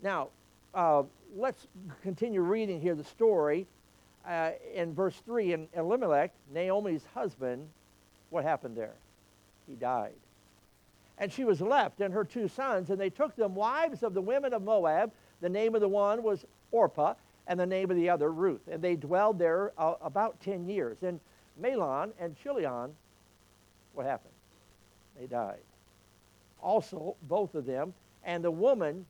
Now, 0.00 0.28
uh, 0.72 1.02
let's 1.34 1.66
continue 2.00 2.42
reading 2.42 2.80
here 2.80 2.94
the 2.94 3.02
story. 3.02 3.66
in 4.72 4.94
verse 4.94 5.20
3, 5.26 5.52
in 5.54 5.68
Elimelech, 5.74 6.30
Naomi's 6.54 7.02
husband, 7.12 7.68
what 8.30 8.44
happened 8.44 8.76
there? 8.76 8.94
He 9.66 9.74
died. 9.74 10.14
And 11.22 11.32
she 11.32 11.44
was 11.44 11.60
left 11.60 12.00
and 12.00 12.12
her 12.12 12.24
two 12.24 12.48
sons, 12.48 12.90
and 12.90 13.00
they 13.00 13.08
took 13.08 13.36
them 13.36 13.54
wives 13.54 14.02
of 14.02 14.12
the 14.12 14.20
women 14.20 14.52
of 14.52 14.60
Moab. 14.60 15.12
The 15.40 15.48
name 15.48 15.76
of 15.76 15.80
the 15.80 15.86
one 15.86 16.24
was 16.24 16.44
Orpah, 16.72 17.14
and 17.46 17.60
the 17.60 17.64
name 17.64 17.92
of 17.92 17.96
the 17.96 18.10
other 18.10 18.32
Ruth. 18.32 18.62
And 18.68 18.82
they 18.82 18.96
dwelled 18.96 19.38
there 19.38 19.70
uh, 19.78 19.94
about 20.02 20.40
10 20.40 20.68
years. 20.68 21.04
And 21.04 21.20
Mahlon 21.62 22.10
and 22.18 22.34
Chilion, 22.36 22.90
what 23.94 24.04
happened? 24.04 24.34
They 25.16 25.26
died. 25.26 25.60
Also, 26.60 27.14
both 27.28 27.54
of 27.54 27.66
them. 27.66 27.94
And 28.24 28.42
the 28.42 28.50
woman 28.50 29.06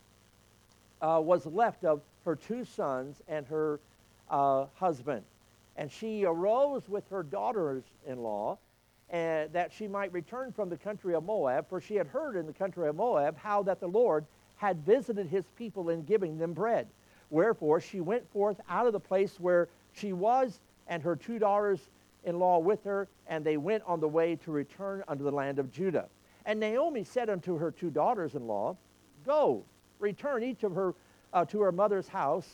uh, 1.01 1.19
was 1.25 1.47
left 1.47 1.83
of 1.83 2.03
her 2.27 2.37
two 2.37 2.67
sons 2.67 3.23
and 3.27 3.47
her 3.47 3.81
uh, 4.29 4.67
husband. 4.75 5.23
And 5.79 5.91
she 5.91 6.27
arose 6.27 6.91
with 6.91 7.09
her 7.09 7.23
daughters 7.23 7.85
in 8.07 8.19
law 8.19 8.59
and 9.13 9.53
that 9.53 9.71
she 9.71 9.87
might 9.87 10.13
return 10.13 10.51
from 10.51 10.71
the 10.71 10.77
country 10.77 11.15
of 11.15 11.23
Moab, 11.23 11.69
for 11.69 11.81
she 11.81 11.95
had 11.95 12.07
heard 12.07 12.35
in 12.35 12.47
the 12.47 12.53
country 12.53 12.89
of 12.89 12.97
Moab 12.97 13.37
how 13.37 13.63
that 13.63 13.79
the 13.79 13.87
Lord 13.87 14.25
had 14.57 14.85
visited 14.87 15.29
his 15.29 15.45
people 15.57 15.91
in 15.91 16.03
giving 16.03 16.39
them 16.39 16.55
bread. 16.55 16.89
Wherefore 17.29 17.81
she 17.81 18.01
went 18.01 18.29
forth 18.33 18.59
out 18.69 18.87
of 18.87 18.95
the 18.95 19.01
place 19.01 19.39
where 19.39 19.69
she 19.93 20.15
was, 20.15 20.61
and 20.89 21.03
her 21.03 21.15
two 21.15 21.39
daughters 21.39 21.91
in 22.25 22.39
law 22.39 22.59
with 22.59 22.83
her, 22.85 23.07
and 23.27 23.45
they 23.45 23.59
went 23.59 23.83
on 23.87 24.01
the 24.01 24.09
way 24.09 24.37
to 24.37 24.51
return 24.51 25.03
unto 25.09 25.25
the 25.25 25.31
land 25.31 25.59
of 25.59 25.71
Judah. 25.71 26.09
And 26.47 26.59
Naomi 26.59 27.05
said 27.05 27.29
unto 27.29 27.59
her 27.59 27.71
two 27.71 27.91
daughters 27.91 28.35
in 28.35 28.47
law, 28.47 28.77
Go, 29.27 29.65
return 29.99 30.43
each 30.43 30.65
of 30.65 30.75
her 30.75 30.95
uh, 31.33 31.45
to 31.47 31.61
her 31.61 31.73
mother's 31.73 32.09
house. 32.09 32.49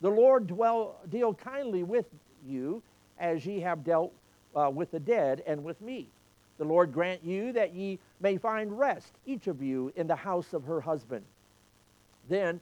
The 0.00 0.10
Lord 0.10 0.46
dwell, 0.46 0.96
deal 1.08 1.34
kindly 1.34 1.82
with 1.82 2.06
you 2.46 2.82
as 3.18 3.44
ye 3.44 3.60
have 3.60 3.84
dealt 3.84 4.12
uh, 4.58 4.68
with 4.70 4.90
the 4.90 5.00
dead 5.00 5.42
and 5.46 5.62
with 5.62 5.80
me. 5.80 6.08
The 6.58 6.64
Lord 6.64 6.92
grant 6.92 7.22
you 7.24 7.52
that 7.52 7.74
ye 7.74 7.98
may 8.20 8.36
find 8.36 8.76
rest, 8.76 9.12
each 9.26 9.46
of 9.46 9.62
you, 9.62 9.92
in 9.94 10.06
the 10.06 10.16
house 10.16 10.52
of 10.52 10.64
her 10.64 10.80
husband. 10.80 11.24
Then 12.28 12.60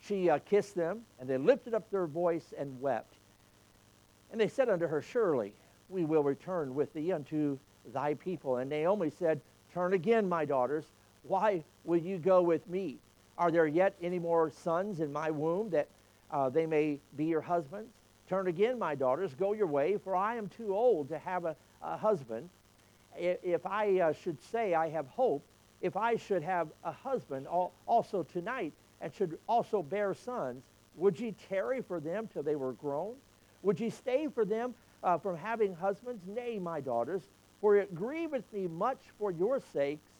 she 0.00 0.28
uh, 0.28 0.38
kissed 0.40 0.74
them, 0.74 1.02
and 1.20 1.28
they 1.28 1.38
lifted 1.38 1.74
up 1.74 1.88
their 1.90 2.06
voice 2.06 2.52
and 2.58 2.80
wept. 2.80 3.14
And 4.32 4.40
they 4.40 4.48
said 4.48 4.68
unto 4.68 4.86
her, 4.86 5.00
Surely 5.00 5.52
we 5.88 6.04
will 6.04 6.24
return 6.24 6.74
with 6.74 6.92
thee 6.92 7.12
unto 7.12 7.58
thy 7.92 8.14
people. 8.14 8.56
And 8.56 8.68
Naomi 8.68 9.10
said, 9.10 9.40
Turn 9.72 9.92
again, 9.92 10.28
my 10.28 10.44
daughters. 10.44 10.84
Why 11.22 11.62
will 11.84 11.98
you 11.98 12.18
go 12.18 12.42
with 12.42 12.68
me? 12.68 12.98
Are 13.36 13.50
there 13.50 13.66
yet 13.66 13.94
any 14.02 14.18
more 14.18 14.50
sons 14.50 15.00
in 15.00 15.12
my 15.12 15.30
womb 15.30 15.70
that 15.70 15.88
uh, 16.30 16.48
they 16.48 16.66
may 16.66 16.98
be 17.16 17.26
your 17.26 17.40
husbands? 17.40 17.92
Turn 18.28 18.46
again, 18.46 18.78
my 18.78 18.94
daughters, 18.94 19.34
go 19.34 19.54
your 19.54 19.66
way, 19.66 19.96
for 19.96 20.14
I 20.14 20.36
am 20.36 20.48
too 20.48 20.74
old 20.74 21.08
to 21.08 21.18
have 21.18 21.46
a, 21.46 21.56
a 21.82 21.96
husband. 21.96 22.50
If 23.16 23.64
I 23.64 24.00
uh, 24.00 24.12
should 24.12 24.40
say 24.52 24.74
I 24.74 24.90
have 24.90 25.06
hope, 25.06 25.42
if 25.80 25.96
I 25.96 26.16
should 26.16 26.42
have 26.42 26.68
a 26.84 26.92
husband 26.92 27.46
also 27.46 28.22
tonight 28.22 28.72
and 29.00 29.14
should 29.14 29.38
also 29.48 29.82
bear 29.82 30.12
sons, 30.12 30.62
would 30.96 31.18
ye 31.18 31.34
tarry 31.48 31.80
for 31.80 32.00
them 32.00 32.28
till 32.32 32.42
they 32.42 32.56
were 32.56 32.72
grown? 32.72 33.14
Would 33.62 33.80
ye 33.80 33.88
stay 33.90 34.28
for 34.28 34.44
them 34.44 34.74
uh, 35.02 35.16
from 35.18 35.36
having 35.36 35.74
husbands? 35.74 36.22
Nay, 36.26 36.58
my 36.58 36.80
daughters, 36.80 37.22
for 37.60 37.76
it 37.76 37.94
grieveth 37.94 38.52
me 38.52 38.66
much 38.66 39.00
for 39.18 39.30
your 39.30 39.60
sakes 39.72 40.10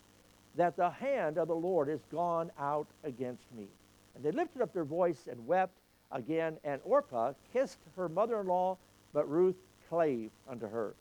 that 0.56 0.76
the 0.76 0.90
hand 0.90 1.36
of 1.38 1.48
the 1.48 1.54
Lord 1.54 1.88
is 1.88 2.00
gone 2.10 2.50
out 2.58 2.86
against 3.04 3.44
me. 3.56 3.66
And 4.14 4.24
they 4.24 4.30
lifted 4.30 4.62
up 4.62 4.72
their 4.72 4.84
voice 4.84 5.28
and 5.30 5.46
wept 5.46 5.74
again, 6.12 6.56
and 6.64 6.80
Orpah 6.84 7.32
kissed 7.52 7.78
her 7.96 8.08
mother 8.08 8.40
in 8.40 8.46
law, 8.46 8.76
but 9.12 9.28
Ruth 9.30 9.56
clave 9.88 10.30
unto 10.48 10.68
her. 10.68 10.94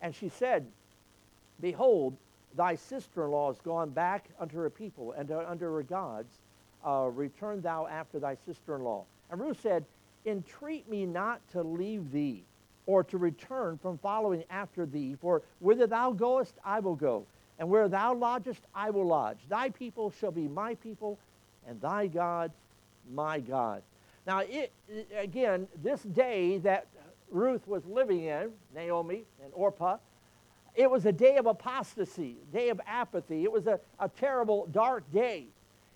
And 0.00 0.14
she 0.14 0.28
said, 0.28 0.66
Behold, 1.60 2.16
thy 2.56 2.74
sister 2.74 3.24
in 3.24 3.30
law 3.30 3.50
is 3.50 3.58
gone 3.64 3.90
back 3.90 4.26
unto 4.38 4.56
her 4.56 4.70
people 4.70 5.12
and 5.12 5.30
unto 5.30 5.64
her 5.64 5.82
gods. 5.82 6.32
Uh, 6.84 7.08
return 7.12 7.60
thou 7.60 7.86
after 7.86 8.18
thy 8.18 8.36
sister 8.46 8.74
in 8.74 8.82
law. 8.82 9.04
And 9.30 9.40
Ruth 9.40 9.60
said, 9.62 9.84
Entreat 10.26 10.88
me 10.88 11.06
not 11.06 11.40
to 11.52 11.62
leave 11.62 12.10
thee 12.12 12.42
or 12.86 13.04
to 13.04 13.18
return 13.18 13.78
from 13.78 13.98
following 13.98 14.44
after 14.50 14.86
thee, 14.86 15.16
for 15.20 15.42
whither 15.60 15.86
thou 15.86 16.12
goest, 16.12 16.54
I 16.64 16.80
will 16.80 16.96
go, 16.96 17.24
and 17.58 17.68
where 17.68 17.88
thou 17.88 18.14
lodgest, 18.14 18.62
I 18.74 18.90
will 18.90 19.06
lodge. 19.06 19.38
Thy 19.48 19.70
people 19.70 20.12
shall 20.18 20.32
be 20.32 20.48
my 20.48 20.74
people, 20.76 21.18
and 21.68 21.80
thy 21.80 22.08
God, 22.08 22.50
my 23.12 23.38
God. 23.38 23.82
Now, 24.26 24.40
it, 24.40 24.72
again, 25.16 25.66
this 25.82 26.02
day 26.02 26.58
that 26.58 26.86
Ruth 27.30 27.66
was 27.66 27.84
living 27.86 28.24
in, 28.24 28.50
Naomi 28.74 29.24
and 29.42 29.52
Orpah, 29.54 29.98
it 30.74 30.90
was 30.90 31.04
a 31.06 31.12
day 31.12 31.36
of 31.36 31.46
apostasy, 31.46 32.36
day 32.52 32.70
of 32.70 32.80
apathy. 32.86 33.44
It 33.44 33.52
was 33.52 33.66
a, 33.66 33.78
a 33.98 34.08
terrible, 34.08 34.66
dark 34.72 35.10
day. 35.12 35.46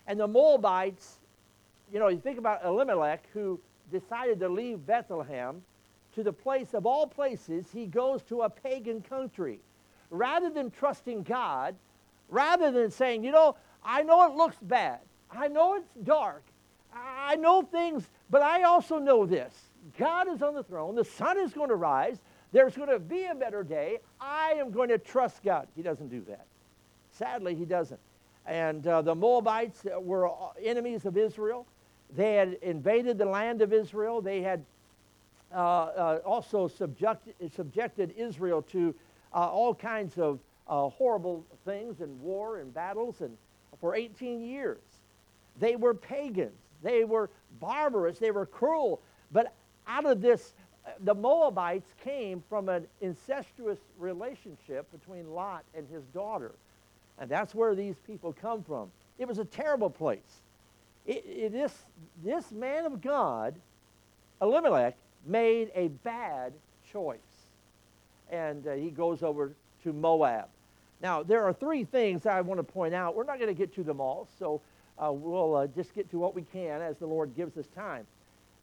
And 0.07 0.21
the 0.21 0.29
Moabites, 0.29 1.19
you 1.93 1.99
know, 1.99 2.09
you 2.09 2.19
think 2.19 2.39
about 2.39 2.65
Elimelech, 2.65 3.25
who 3.33 3.61
decided 3.91 4.41
to 4.41 4.49
leave 4.49 4.85
Bethlehem 4.87 5.63
to 6.15 6.23
the 6.23 6.33
place 6.33 6.75
of 6.75 6.87
all 6.87 7.07
places, 7.07 7.67
he 7.73 7.87
goes 7.87 8.23
to 8.25 8.43
a 8.43 8.51
pagan 8.51 9.01
country. 9.03 9.61
Rather 10.11 10.51
than 10.51 10.71
trusting 10.71 11.23
God, 11.23 11.75
rather 12.29 12.71
than 12.71 12.91
saying, 12.91 13.25
you 13.25 13.33
know, 13.33 13.57
I 13.85 14.03
know 14.03 14.27
it 14.27 14.35
looks 14.35 14.57
bad, 14.61 15.01
I 15.31 15.49
know 15.49 15.75
it's 15.75 15.89
dark, 16.05 16.43
I 16.97 17.37
know 17.37 17.63
things, 17.63 18.09
but 18.31 18.43
I 18.43 18.63
also 18.63 18.99
know 18.99 19.27
this 19.27 19.53
God 19.99 20.29
is 20.29 20.43
on 20.43 20.55
the 20.55 20.63
throne, 20.63 20.95
the 20.95 21.05
sun 21.05 21.39
is 21.39 21.53
going 21.53 21.69
to 21.69 21.77
rise, 21.77 22.19
there's 22.53 22.77
going 22.77 22.89
to 22.89 22.99
be 22.99 23.27
a 23.27 23.35
better 23.35 23.63
day. 23.63 23.99
I 24.21 24.53
am 24.53 24.71
going 24.71 24.89
to 24.89 24.99
trust 24.99 25.43
God. 25.43 25.69
He 25.75 25.83
doesn't 25.83 26.09
do 26.09 26.23
that. 26.29 26.47
Sadly, 27.13 27.55
he 27.55 27.65
doesn't. 27.65 28.01
And 28.47 28.87
uh, 28.87 29.03
the 29.03 29.15
Moabites 29.15 29.85
were 29.99 30.31
enemies 30.63 31.05
of 31.05 31.17
Israel. 31.17 31.67
They 32.15 32.35
had 32.35 32.55
invaded 32.63 33.19
the 33.19 33.25
land 33.25 33.63
of 33.63 33.73
Israel. 33.73 34.21
They 34.21 34.41
had 34.41 34.65
uh, 35.53 35.57
uh, 35.57 36.21
also 36.25 36.69
subject, 36.69 37.29
subjected 37.55 38.15
Israel 38.17 38.63
to 38.63 38.95
uh, 39.35 39.49
all 39.49 39.75
kinds 39.75 40.19
of 40.19 40.39
uh, 40.69 40.89
horrible 40.89 41.45
things 41.65 42.01
and 42.01 42.21
war 42.21 42.59
and 42.59 42.73
battles 42.73 43.21
and 43.21 43.37
for 43.81 43.95
18 43.95 44.41
years. 44.41 44.81
They 45.59 45.77
were 45.77 45.95
pagans. 45.95 46.59
They 46.87 47.05
were 47.05 47.31
barbarous. 47.59 48.21
They 48.21 48.31
were 48.31 48.47
cruel. 48.47 49.01
But 49.33 49.53
out 49.89 50.07
of 50.07 50.21
this, 50.21 50.53
the 51.01 51.15
Moabites 51.15 51.93
came 52.05 52.45
from 52.49 52.69
an 52.69 52.87
incestuous 53.01 53.81
relationship 53.99 54.89
between 54.93 55.35
Lot 55.35 55.65
and 55.77 55.89
his 55.89 56.05
daughter. 56.15 56.53
And 57.19 57.29
that's 57.29 57.57
where 57.57 57.75
these 57.75 57.97
people 58.07 58.33
come 58.41 58.63
from. 58.63 58.93
It 59.19 59.27
was 59.27 59.39
a 59.39 59.45
terrible 59.45 59.91
place. 59.91 60.43
It, 61.07 61.25
it, 61.27 61.53
this, 61.53 61.75
this 62.23 62.53
man 62.53 62.85
of 62.85 63.01
God, 63.01 63.57
Elimelech, 64.41 64.97
made 65.27 65.73
a 65.75 65.89
bad 65.89 66.53
choice. 66.93 67.19
And 68.31 68.65
uh, 68.65 68.75
he 68.75 68.91
goes 68.91 69.25
over 69.25 69.51
to 69.83 69.93
Moab. 69.93 70.47
Now, 71.03 71.25
there 71.25 71.43
are 71.43 71.53
three 71.53 71.83
things 71.83 72.27
I 72.27 72.41
want 72.43 72.61
to 72.61 72.65
point 72.65 72.95
out. 72.95 73.17
We're 73.17 73.25
not 73.25 73.41
going 73.41 73.53
to 73.53 73.59
get 73.59 73.75
to 73.75 73.83
them 73.83 74.01
all, 74.01 74.29
so 74.39 74.61
uh, 74.99 75.13
we'll 75.13 75.57
uh, 75.57 75.67
just 75.69 75.95
get 75.95 76.11
to 76.11 76.19
what 76.19 76.35
we 76.35 76.43
can 76.43 76.81
as 76.83 76.97
the 76.99 77.07
Lord 77.07 77.35
gives 77.37 77.57
us 77.57 77.67
time. 77.75 78.07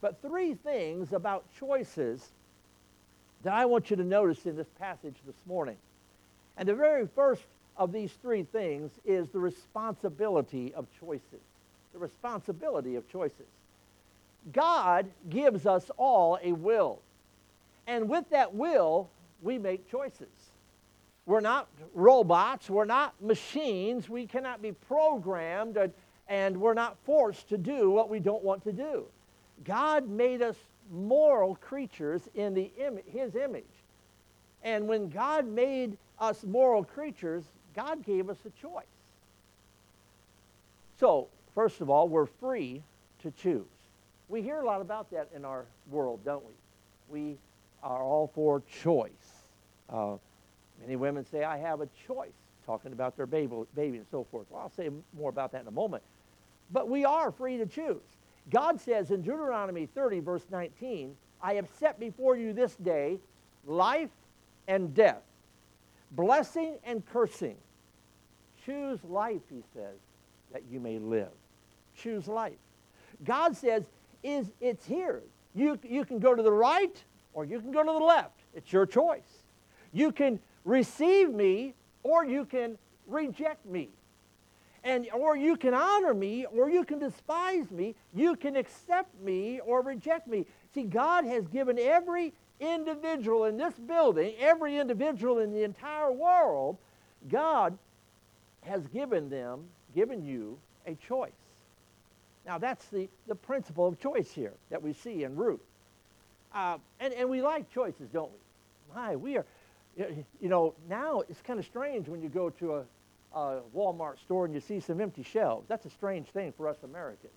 But 0.01 0.21
three 0.21 0.53
things 0.53 1.13
about 1.13 1.45
choices 1.59 2.29
that 3.43 3.53
I 3.53 3.65
want 3.65 3.89
you 3.89 3.95
to 3.97 4.03
notice 4.03 4.45
in 4.45 4.55
this 4.55 4.67
passage 4.79 5.15
this 5.25 5.35
morning. 5.45 5.77
And 6.57 6.67
the 6.67 6.75
very 6.75 7.07
first 7.07 7.43
of 7.77 7.91
these 7.91 8.11
three 8.21 8.43
things 8.43 8.91
is 9.05 9.29
the 9.29 9.39
responsibility 9.39 10.73
of 10.73 10.87
choices. 10.99 11.41
The 11.93 11.99
responsibility 11.99 12.95
of 12.95 13.09
choices. 13.11 13.47
God 14.51 15.07
gives 15.29 15.65
us 15.65 15.89
all 15.97 16.37
a 16.43 16.51
will. 16.51 16.99
And 17.87 18.09
with 18.09 18.29
that 18.29 18.53
will, 18.53 19.09
we 19.41 19.57
make 19.57 19.89
choices. 19.89 20.27
We're 21.25 21.41
not 21.41 21.67
robots. 21.93 22.69
We're 22.69 22.85
not 22.85 23.13
machines. 23.21 24.09
We 24.09 24.27
cannot 24.27 24.61
be 24.61 24.73
programmed 24.73 25.77
and 26.27 26.59
we're 26.59 26.73
not 26.73 26.97
forced 27.05 27.49
to 27.49 27.57
do 27.57 27.89
what 27.89 28.09
we 28.09 28.19
don't 28.19 28.43
want 28.43 28.63
to 28.63 28.71
do. 28.71 29.05
God 29.63 30.07
made 30.07 30.41
us 30.41 30.55
moral 30.91 31.55
creatures 31.55 32.21
in 32.35 32.53
the 32.53 32.71
Im- 32.77 32.99
his 33.05 33.35
image. 33.35 33.63
And 34.63 34.87
when 34.87 35.09
God 35.09 35.45
made 35.47 35.97
us 36.19 36.43
moral 36.43 36.83
creatures, 36.83 37.43
God 37.75 38.03
gave 38.05 38.29
us 38.29 38.37
a 38.45 38.49
choice. 38.61 38.85
So, 40.99 41.27
first 41.53 41.81
of 41.81 41.89
all, 41.89 42.07
we're 42.07 42.25
free 42.25 42.81
to 43.23 43.31
choose. 43.31 43.65
We 44.29 44.41
hear 44.41 44.59
a 44.59 44.65
lot 44.65 44.81
about 44.81 45.11
that 45.11 45.29
in 45.35 45.43
our 45.43 45.65
world, 45.89 46.21
don't 46.23 46.43
we? 46.45 46.53
We 47.09 47.37
are 47.81 48.01
all 48.01 48.31
for 48.33 48.61
choice. 48.81 49.11
Uh, 49.89 50.15
many 50.79 50.95
women 50.95 51.25
say, 51.25 51.43
I 51.43 51.57
have 51.57 51.81
a 51.81 51.89
choice, 52.07 52.31
talking 52.65 52.93
about 52.93 53.17
their 53.17 53.25
baby, 53.25 53.55
baby 53.75 53.97
and 53.97 54.07
so 54.09 54.25
forth. 54.31 54.47
Well, 54.49 54.61
I'll 54.61 54.71
say 54.71 54.89
more 55.17 55.29
about 55.29 55.51
that 55.51 55.61
in 55.61 55.67
a 55.67 55.71
moment. 55.71 56.03
But 56.73 56.89
we 56.89 57.05
are 57.05 57.31
free 57.31 57.57
to 57.57 57.65
choose. 57.67 58.01
God 58.49 58.81
says 58.81 59.11
in 59.11 59.21
Deuteronomy 59.21 59.85
30, 59.85 60.19
verse 60.19 60.43
19, 60.51 61.15
I 61.41 61.53
have 61.53 61.67
set 61.79 61.99
before 61.99 62.35
you 62.35 62.51
this 62.51 62.75
day 62.75 63.19
life 63.65 64.09
and 64.67 64.93
death, 64.93 65.21
blessing 66.11 66.77
and 66.83 67.05
cursing. 67.05 67.55
Choose 68.65 68.99
life, 69.03 69.41
he 69.49 69.61
says, 69.73 69.99
that 70.51 70.63
you 70.69 70.79
may 70.79 70.97
live. 70.97 71.31
Choose 71.95 72.27
life. 72.27 72.53
God 73.23 73.55
says, 73.55 73.83
is 74.23 74.51
it's 74.59 74.85
here. 74.85 75.21
You, 75.53 75.77
you 75.83 76.05
can 76.05 76.19
go 76.19 76.33
to 76.33 76.41
the 76.41 76.51
right 76.51 77.03
or 77.33 77.45
you 77.45 77.59
can 77.59 77.71
go 77.71 77.83
to 77.83 77.91
the 77.91 78.05
left. 78.05 78.39
It's 78.53 78.73
your 78.73 78.85
choice. 78.85 79.43
You 79.91 80.11
can 80.11 80.39
receive 80.65 81.31
me 81.31 81.75
or 82.01 82.25
you 82.25 82.45
can 82.45 82.77
reject 83.07 83.65
me. 83.65 83.89
And 84.83 85.07
or 85.13 85.37
you 85.37 85.55
can 85.55 85.73
honor 85.73 86.13
me 86.13 86.45
or 86.45 86.69
you 86.69 86.83
can 86.83 86.99
despise 86.99 87.71
me. 87.71 87.95
You 88.13 88.35
can 88.35 88.55
accept 88.55 89.09
me 89.21 89.59
or 89.61 89.81
reject 89.81 90.27
me. 90.27 90.45
See, 90.73 90.83
God 90.83 91.25
has 91.25 91.47
given 91.47 91.79
every 91.79 92.33
individual 92.59 93.45
in 93.45 93.57
this 93.57 93.73
building, 93.75 94.33
every 94.39 94.77
individual 94.77 95.39
in 95.39 95.53
the 95.53 95.63
entire 95.63 96.11
world, 96.11 96.77
God 97.29 97.77
has 98.61 98.85
given 98.87 99.29
them, 99.29 99.65
given 99.95 100.25
you 100.25 100.57
a 100.85 100.95
choice. 100.95 101.31
Now, 102.45 102.57
that's 102.57 102.85
the, 102.87 103.07
the 103.27 103.35
principle 103.35 103.87
of 103.87 103.99
choice 103.99 104.31
here 104.31 104.53
that 104.69 104.81
we 104.81 104.93
see 104.93 105.23
in 105.23 105.35
Ruth. 105.35 105.61
Uh, 106.53 106.77
and, 106.99 107.13
and 107.13 107.29
we 107.29 107.41
like 107.41 107.71
choices, 107.73 108.09
don't 108.11 108.31
we? 108.31 108.95
My, 108.95 109.15
we 109.15 109.37
are, 109.37 109.45
you 109.95 110.49
know, 110.49 110.73
now 110.89 111.23
it's 111.29 111.41
kind 111.41 111.57
of 111.57 111.65
strange 111.65 112.07
when 112.07 112.21
you 112.21 112.29
go 112.29 112.49
to 112.49 112.75
a, 112.75 112.83
a 113.33 113.59
Walmart 113.75 114.19
store 114.19 114.45
and 114.45 114.53
you 114.53 114.59
see 114.59 114.79
some 114.79 115.01
empty 115.01 115.23
shelves. 115.23 115.67
That's 115.67 115.85
a 115.85 115.89
strange 115.89 116.27
thing 116.27 116.53
for 116.55 116.67
us 116.67 116.77
Americans. 116.83 117.33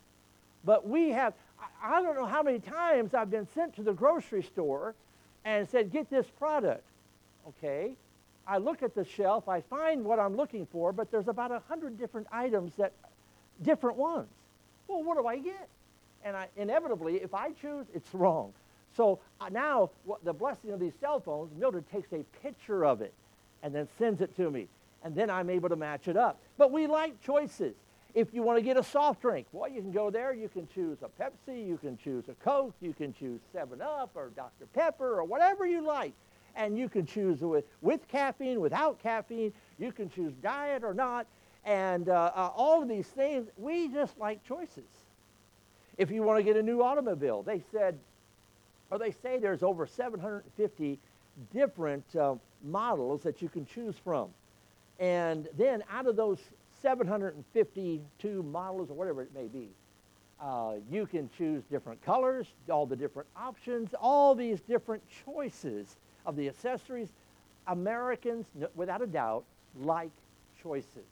But 0.64 0.86
we 0.86 1.10
have, 1.10 1.34
I, 1.82 2.02
don't 2.02 2.16
know 2.16 2.26
how 2.26 2.42
many 2.42 2.58
times 2.58 3.14
I've 3.14 3.30
been 3.30 3.46
sent 3.54 3.74
to 3.76 3.82
the 3.82 3.92
grocery 3.92 4.42
store 4.42 4.94
and 5.44 5.68
said, 5.68 5.92
get 5.92 6.10
this 6.10 6.26
product. 6.38 6.84
Okay. 7.48 7.96
I 8.48 8.58
look 8.58 8.82
at 8.82 8.94
the 8.94 9.04
shelf, 9.04 9.48
I 9.48 9.60
find 9.60 10.04
what 10.04 10.18
I'm 10.18 10.36
looking 10.36 10.66
for, 10.66 10.92
but 10.92 11.10
there's 11.10 11.28
about 11.28 11.50
a 11.50 11.60
hundred 11.68 11.98
different 11.98 12.26
items 12.30 12.72
that, 12.78 12.92
different 13.62 13.96
ones. 13.96 14.28
Well, 14.88 15.02
what 15.02 15.16
do 15.16 15.26
I 15.26 15.38
get? 15.38 15.68
And 16.24 16.36
I, 16.36 16.48
inevitably, 16.56 17.16
if 17.16 17.34
I 17.34 17.50
choose, 17.52 17.86
it's 17.94 18.12
wrong. 18.14 18.52
So 18.96 19.20
uh, 19.40 19.48
now, 19.48 19.90
the 20.24 20.32
blessing 20.32 20.72
of 20.72 20.80
these 20.80 20.94
cell 21.00 21.20
phones, 21.20 21.52
Mildred 21.58 21.90
takes 21.90 22.12
a 22.12 22.24
picture 22.42 22.84
of 22.84 23.00
it 23.02 23.12
and 23.62 23.74
then 23.74 23.88
sends 23.98 24.20
it 24.20 24.34
to 24.36 24.50
me. 24.50 24.68
And 25.06 25.14
then 25.14 25.30
I'm 25.30 25.50
able 25.50 25.68
to 25.68 25.76
match 25.76 26.08
it 26.08 26.16
up. 26.16 26.40
But 26.58 26.72
we 26.72 26.88
like 26.88 27.22
choices. 27.22 27.76
If 28.12 28.34
you 28.34 28.42
want 28.42 28.58
to 28.58 28.62
get 28.62 28.76
a 28.76 28.82
soft 28.82 29.22
drink, 29.22 29.46
well, 29.52 29.70
you 29.70 29.80
can 29.80 29.92
go 29.92 30.10
there. 30.10 30.34
You 30.34 30.48
can 30.48 30.66
choose 30.66 30.98
a 31.00 31.22
Pepsi, 31.22 31.64
you 31.64 31.78
can 31.78 31.96
choose 31.96 32.24
a 32.28 32.34
Coke, 32.44 32.74
you 32.80 32.92
can 32.92 33.14
choose 33.14 33.40
7 33.52 33.80
Up 33.80 34.10
or 34.16 34.30
Dr. 34.34 34.66
Pepper 34.74 35.20
or 35.20 35.22
whatever 35.22 35.64
you 35.64 35.80
like. 35.80 36.12
And 36.56 36.76
you 36.76 36.88
can 36.88 37.06
choose 37.06 37.40
with, 37.40 37.66
with 37.82 38.08
caffeine, 38.08 38.60
without 38.60 38.98
caffeine. 39.00 39.52
You 39.78 39.92
can 39.92 40.10
choose 40.10 40.32
diet 40.42 40.82
or 40.82 40.92
not. 40.92 41.28
And 41.64 42.08
uh, 42.08 42.32
uh, 42.34 42.50
all 42.56 42.82
of 42.82 42.88
these 42.88 43.06
things, 43.06 43.46
we 43.56 43.86
just 43.86 44.18
like 44.18 44.42
choices. 44.42 44.90
If 45.98 46.10
you 46.10 46.24
want 46.24 46.40
to 46.40 46.42
get 46.42 46.56
a 46.56 46.62
new 46.64 46.82
automobile, 46.82 47.44
they 47.44 47.62
said, 47.70 47.96
or 48.90 48.98
they 48.98 49.12
say 49.12 49.38
there's 49.38 49.62
over 49.62 49.86
750 49.86 50.98
different 51.54 52.16
uh, 52.16 52.34
models 52.64 53.22
that 53.22 53.40
you 53.40 53.48
can 53.48 53.66
choose 53.66 53.94
from. 54.02 54.30
And 54.98 55.48
then 55.56 55.82
out 55.90 56.06
of 56.06 56.16
those 56.16 56.38
752 56.82 58.42
models 58.42 58.90
or 58.90 58.94
whatever 58.94 59.22
it 59.22 59.34
may 59.34 59.46
be. 59.46 59.68
Uh, 60.40 60.74
you 60.90 61.06
can 61.06 61.30
choose 61.36 61.62
different 61.70 62.00
colors, 62.04 62.46
all 62.70 62.86
the 62.86 62.96
different 62.96 63.28
options, 63.36 63.94
all 64.00 64.34
these 64.34 64.60
different 64.60 65.02
choices 65.24 65.96
of 66.26 66.36
the 66.36 66.48
accessories. 66.48 67.08
Americans, 67.66 68.46
without 68.74 69.02
a 69.02 69.06
doubt, 69.06 69.44
like 69.80 70.10
choices. 70.62 71.06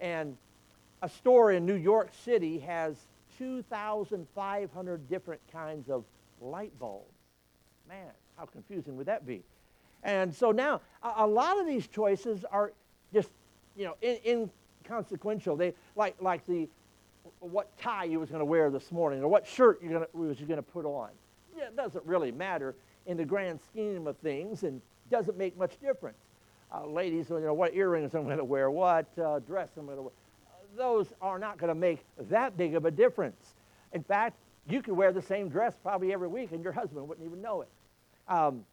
And 0.00 0.36
a 1.02 1.08
store 1.08 1.52
in 1.52 1.64
New 1.64 1.76
York 1.76 2.10
City 2.24 2.58
has 2.58 2.96
2,500 3.38 5.08
different 5.08 5.40
kinds 5.52 5.88
of 5.88 6.04
light 6.40 6.76
bulbs. 6.78 7.06
Man, 7.88 8.10
how 8.36 8.44
confusing 8.46 8.96
would 8.96 9.06
that 9.06 9.26
be? 9.26 9.42
And 10.02 10.34
so 10.34 10.50
now, 10.50 10.80
a, 11.02 11.12
a 11.18 11.26
lot 11.26 11.60
of 11.60 11.66
these 11.66 11.86
choices 11.86 12.44
are 12.50 12.72
just, 13.12 13.30
you 13.76 13.84
know, 13.84 13.96
in, 14.00 14.50
inconsequential. 14.84 15.56
They 15.56 15.74
like 15.96 16.16
like 16.20 16.46
the 16.46 16.68
what 17.40 17.76
tie 17.78 18.04
you 18.04 18.20
was 18.20 18.30
going 18.30 18.40
to 18.40 18.44
wear 18.44 18.70
this 18.70 18.90
morning 18.90 19.22
or 19.22 19.28
what 19.28 19.46
shirt 19.46 19.80
you're 19.82 19.92
going 19.92 20.06
was 20.12 20.40
you 20.40 20.46
going 20.46 20.58
to 20.58 20.62
put 20.62 20.84
on. 20.84 21.10
Yeah, 21.56 21.64
it 21.64 21.76
doesn't 21.76 22.04
really 22.04 22.32
matter 22.32 22.74
in 23.06 23.16
the 23.16 23.24
grand 23.24 23.60
scheme 23.60 24.06
of 24.06 24.16
things 24.18 24.62
and 24.62 24.80
doesn't 25.10 25.36
make 25.36 25.56
much 25.56 25.80
difference. 25.80 26.18
Uh, 26.72 26.86
ladies, 26.86 27.28
you 27.28 27.40
know, 27.40 27.54
what 27.54 27.74
earrings 27.74 28.14
I'm 28.14 28.24
going 28.24 28.38
to 28.38 28.44
wear, 28.44 28.70
what 28.70 29.06
uh, 29.18 29.40
dress 29.40 29.68
I'm 29.76 29.84
going 29.84 29.98
to 29.98 30.02
wear. 30.02 30.12
those 30.76 31.12
are 31.20 31.38
not 31.38 31.58
going 31.58 31.68
to 31.68 31.74
make 31.74 32.04
that 32.30 32.56
big 32.56 32.74
of 32.74 32.86
a 32.86 32.90
difference. 32.90 33.54
In 33.92 34.02
fact, 34.02 34.36
you 34.68 34.80
could 34.80 34.94
wear 34.94 35.12
the 35.12 35.22
same 35.22 35.48
dress 35.48 35.74
probably 35.82 36.12
every 36.12 36.28
week 36.28 36.52
and 36.52 36.62
your 36.62 36.72
husband 36.72 37.06
wouldn't 37.06 37.26
even 37.26 37.42
know 37.42 37.62
it. 37.62 37.68
Um, 38.28 38.64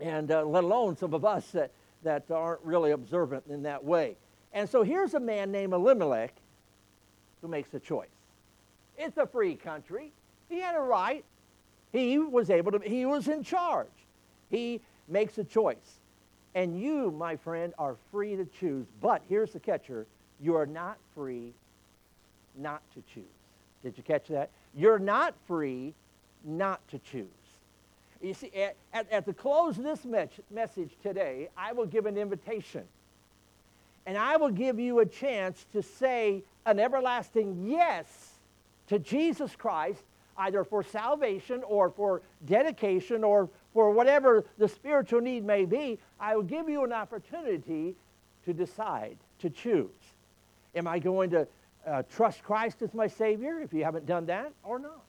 and 0.00 0.30
uh, 0.30 0.44
let 0.44 0.64
alone 0.64 0.96
some 0.96 1.12
of 1.12 1.24
us 1.24 1.50
that, 1.50 1.70
that 2.04 2.30
aren't 2.30 2.62
really 2.62 2.92
observant 2.92 3.44
in 3.48 3.62
that 3.64 3.84
way. 3.84 4.16
And 4.52 4.68
so 4.68 4.82
here's 4.82 5.14
a 5.14 5.20
man 5.20 5.50
named 5.50 5.72
Elimelech 5.72 6.34
who 7.42 7.48
makes 7.48 7.74
a 7.74 7.80
choice. 7.80 8.08
It's 8.96 9.18
a 9.18 9.26
free 9.26 9.56
country. 9.56 10.12
He 10.48 10.60
had 10.60 10.76
a 10.76 10.80
right. 10.80 11.24
He 11.92 12.18
was 12.18 12.50
able 12.50 12.72
to, 12.72 12.78
he 12.78 13.04
was 13.06 13.28
in 13.28 13.42
charge. 13.42 13.88
He 14.50 14.80
makes 15.08 15.38
a 15.38 15.44
choice. 15.44 16.00
And 16.54 16.80
you, 16.80 17.10
my 17.10 17.36
friend, 17.36 17.74
are 17.78 17.96
free 18.12 18.36
to 18.36 18.44
choose. 18.44 18.86
But 19.00 19.22
here's 19.28 19.52
the 19.52 19.60
catcher 19.60 20.06
you 20.40 20.56
are 20.56 20.66
not 20.66 20.98
free 21.14 21.52
not 22.56 22.82
to 22.94 23.02
choose. 23.12 23.24
Did 23.82 23.96
you 23.96 24.04
catch 24.04 24.28
that? 24.28 24.50
You're 24.74 24.98
not 24.98 25.34
free 25.46 25.94
not 26.44 26.86
to 26.88 26.98
choose. 26.98 27.26
You 28.24 28.34
see, 28.34 28.50
at, 28.54 28.76
at, 28.92 29.10
at 29.12 29.26
the 29.26 29.34
close 29.34 29.76
of 29.76 29.84
this 29.84 30.04
me- 30.04 30.28
message 30.50 30.90
today, 31.02 31.48
I 31.56 31.72
will 31.72 31.86
give 31.86 32.06
an 32.06 32.16
invitation 32.16 32.84
and 34.06 34.18
I 34.18 34.36
will 34.36 34.50
give 34.50 34.78
you 34.78 35.00
a 35.00 35.06
chance 35.06 35.66
to 35.72 35.82
say 35.82 36.42
an 36.66 36.78
everlasting 36.78 37.66
yes 37.66 38.06
to 38.88 38.98
Jesus 38.98 39.56
Christ, 39.56 40.02
either 40.36 40.64
for 40.64 40.82
salvation 40.82 41.62
or 41.66 41.90
for 41.90 42.22
dedication 42.46 43.24
or 43.24 43.48
for 43.72 43.90
whatever 43.90 44.44
the 44.58 44.68
spiritual 44.68 45.20
need 45.20 45.44
may 45.44 45.64
be. 45.64 45.98
I 46.20 46.36
will 46.36 46.42
give 46.42 46.68
you 46.68 46.84
an 46.84 46.92
opportunity 46.92 47.94
to 48.44 48.52
decide, 48.52 49.16
to 49.40 49.48
choose. 49.48 49.90
Am 50.74 50.86
I 50.86 50.98
going 50.98 51.30
to 51.30 51.46
uh, 51.86 52.02
trust 52.14 52.42
Christ 52.42 52.82
as 52.82 52.92
my 52.94 53.06
Savior 53.06 53.60
if 53.60 53.72
you 53.72 53.84
haven't 53.84 54.06
done 54.06 54.26
that 54.26 54.52
or 54.62 54.78
not? 54.78 55.02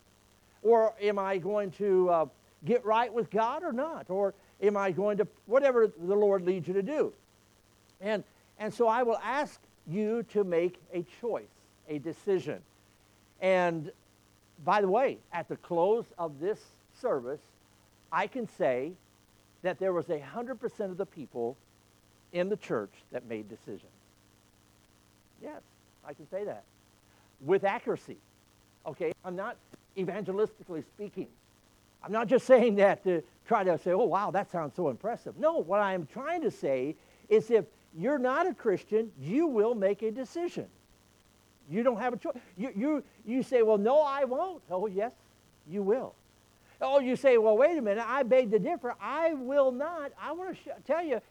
Or 0.63 0.93
am 1.01 1.19
I 1.19 1.37
going 1.37 1.71
to 1.71 2.09
uh, 2.09 2.25
get 2.63 2.85
right 2.85 3.11
with 3.11 3.29
God 3.29 3.63
or 3.63 3.71
not? 3.71 4.09
Or 4.09 4.33
am 4.61 4.77
I 4.77 4.91
going 4.91 5.17
to, 5.17 5.27
whatever 5.45 5.87
the 5.87 6.15
Lord 6.15 6.43
leads 6.43 6.67
you 6.67 6.73
to 6.75 6.83
do? 6.83 7.13
And 8.01 8.23
and 8.57 8.73
so 8.73 8.87
I 8.87 9.03
will 9.03 9.19
ask 9.23 9.59
you 9.87 10.23
to 10.33 10.43
make 10.43 10.81
a 10.93 11.05
choice, 11.21 11.43
a 11.89 11.99
decision. 11.99 12.61
And 13.41 13.91
by 14.63 14.81
the 14.81 14.87
way, 14.87 15.17
at 15.33 15.49
the 15.49 15.57
close 15.57 16.05
of 16.17 16.39
this 16.39 16.59
service, 17.01 17.41
I 18.11 18.27
can 18.27 18.47
say 18.57 18.93
that 19.61 19.79
there 19.79 19.93
was 19.93 20.09
a 20.09 20.19
100% 20.19 20.79
of 20.79 20.97
the 20.97 21.05
people 21.05 21.57
in 22.31 22.49
the 22.49 22.57
church 22.57 22.91
that 23.11 23.25
made 23.27 23.49
decisions. 23.49 23.91
Yes, 25.41 25.61
I 26.05 26.13
can 26.13 26.29
say 26.29 26.45
that 26.45 26.63
with 27.41 27.63
accuracy. 27.63 28.17
Okay, 28.85 29.11
I'm 29.25 29.35
not 29.35 29.57
evangelistically 29.97 30.83
speaking. 30.85 31.27
I'm 32.05 32.11
not 32.11 32.27
just 32.27 32.45
saying 32.53 32.75
that 32.75 33.03
to 33.03 33.23
try 33.47 33.63
to 33.63 33.77
say, 33.77 33.91
oh, 33.91 34.05
wow, 34.05 34.31
that 34.31 34.51
sounds 34.51 34.75
so 34.75 34.89
impressive. 34.89 35.37
No, 35.37 35.57
what 35.57 35.79
I 35.79 35.93
am 35.93 36.05
trying 36.05 36.41
to 36.41 36.51
say 36.51 36.95
is 37.29 37.49
if 37.49 37.65
you're 37.97 38.19
not 38.19 38.47
a 38.47 38.53
Christian, 38.53 39.11
you 39.19 39.47
will 39.47 39.75
make 39.75 40.01
a 40.01 40.11
decision. 40.11 40.67
You 41.69 41.83
don't 41.83 41.99
have 41.99 42.13
a 42.13 42.17
choice. 42.17 42.35
You, 42.57 42.71
you, 42.75 43.03
you 43.25 43.43
say, 43.43 43.63
well, 43.63 43.77
no, 43.77 44.01
I 44.01 44.25
won't. 44.25 44.61
Oh, 44.69 44.87
yes, 44.87 45.13
you 45.67 45.81
will. 45.81 46.13
Oh, 46.81 46.99
you 46.99 47.15
say, 47.15 47.37
well, 47.37 47.57
wait 47.57 47.77
a 47.77 47.81
minute, 47.81 48.03
I 48.05 48.23
beg 48.23 48.51
to 48.51 48.59
differ. 48.59 48.95
I 49.01 49.33
will 49.33 49.71
not. 49.71 50.11
I 50.21 50.33
want 50.33 50.55
to 50.55 50.61
sh- 50.61 50.73
tell 50.85 51.03
you, 51.03 51.21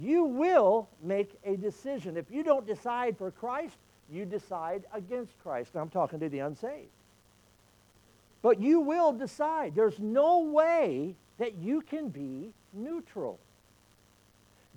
you 0.00 0.24
will 0.24 0.88
make 1.02 1.38
a 1.44 1.56
decision. 1.56 2.16
If 2.16 2.30
you 2.30 2.42
don't 2.44 2.66
decide 2.66 3.16
for 3.16 3.30
Christ, 3.30 3.76
you 4.10 4.24
decide 4.24 4.84
against 4.92 5.32
Christ. 5.42 5.74
I'm 5.74 5.88
talking 5.88 6.20
to 6.20 6.28
the 6.28 6.40
unsaved. 6.40 6.90
But 8.42 8.60
you 8.60 8.80
will 8.80 9.12
decide. 9.12 9.74
There's 9.74 9.98
no 10.00 10.40
way 10.40 11.14
that 11.38 11.54
you 11.54 11.80
can 11.80 12.08
be 12.08 12.52
neutral. 12.72 13.38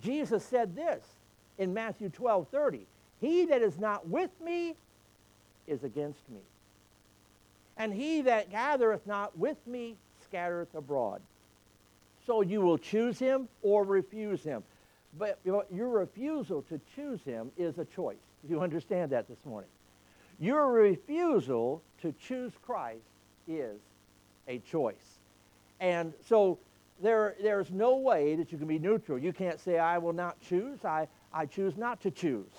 Jesus 0.00 0.44
said 0.44 0.76
this 0.76 1.04
in 1.58 1.74
Matthew 1.74 2.08
12 2.08 2.48
30. 2.48 2.86
He 3.20 3.46
that 3.46 3.62
is 3.62 3.78
not 3.78 4.08
with 4.08 4.30
me 4.40 4.76
is 5.66 5.82
against 5.82 6.28
me. 6.30 6.40
And 7.76 7.92
he 7.92 8.22
that 8.22 8.50
gathereth 8.50 9.06
not 9.06 9.36
with 9.36 9.58
me 9.66 9.96
scattereth 10.22 10.74
abroad. 10.74 11.20
So 12.26 12.40
you 12.42 12.60
will 12.60 12.78
choose 12.78 13.18
him 13.18 13.48
or 13.62 13.84
refuse 13.84 14.42
him. 14.42 14.62
But 15.18 15.38
your 15.44 15.88
refusal 15.88 16.62
to 16.62 16.80
choose 16.94 17.20
him 17.24 17.50
is 17.56 17.78
a 17.78 17.84
choice. 17.84 18.16
You 18.48 18.60
understand 18.60 19.12
that 19.12 19.28
this 19.28 19.44
morning. 19.44 19.70
Your 20.38 20.70
refusal 20.70 21.82
to 22.02 22.14
choose 22.20 22.52
Christ 22.64 23.00
is 23.46 23.78
a 24.48 24.58
choice. 24.58 25.18
And 25.80 26.12
so 26.26 26.58
there, 27.02 27.34
there's 27.42 27.70
no 27.70 27.96
way 27.96 28.36
that 28.36 28.52
you 28.52 28.58
can 28.58 28.66
be 28.66 28.78
neutral. 28.78 29.18
You 29.18 29.32
can't 29.32 29.60
say, 29.60 29.78
I 29.78 29.98
will 29.98 30.12
not 30.12 30.40
choose. 30.40 30.84
I, 30.84 31.08
I 31.32 31.46
choose 31.46 31.76
not 31.76 32.00
to 32.02 32.10
choose. 32.10 32.50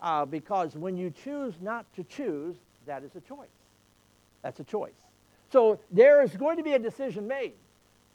Uh, 0.00 0.24
because 0.24 0.74
when 0.74 0.96
you 0.96 1.10
choose 1.10 1.54
not 1.60 1.86
to 1.94 2.04
choose, 2.04 2.56
that 2.86 3.02
is 3.02 3.14
a 3.16 3.20
choice. 3.20 3.48
That's 4.42 4.60
a 4.60 4.64
choice. 4.64 4.92
So 5.50 5.80
there 5.90 6.22
is 6.22 6.36
going 6.36 6.56
to 6.56 6.62
be 6.62 6.72
a 6.72 6.78
decision 6.78 7.26
made. 7.26 7.52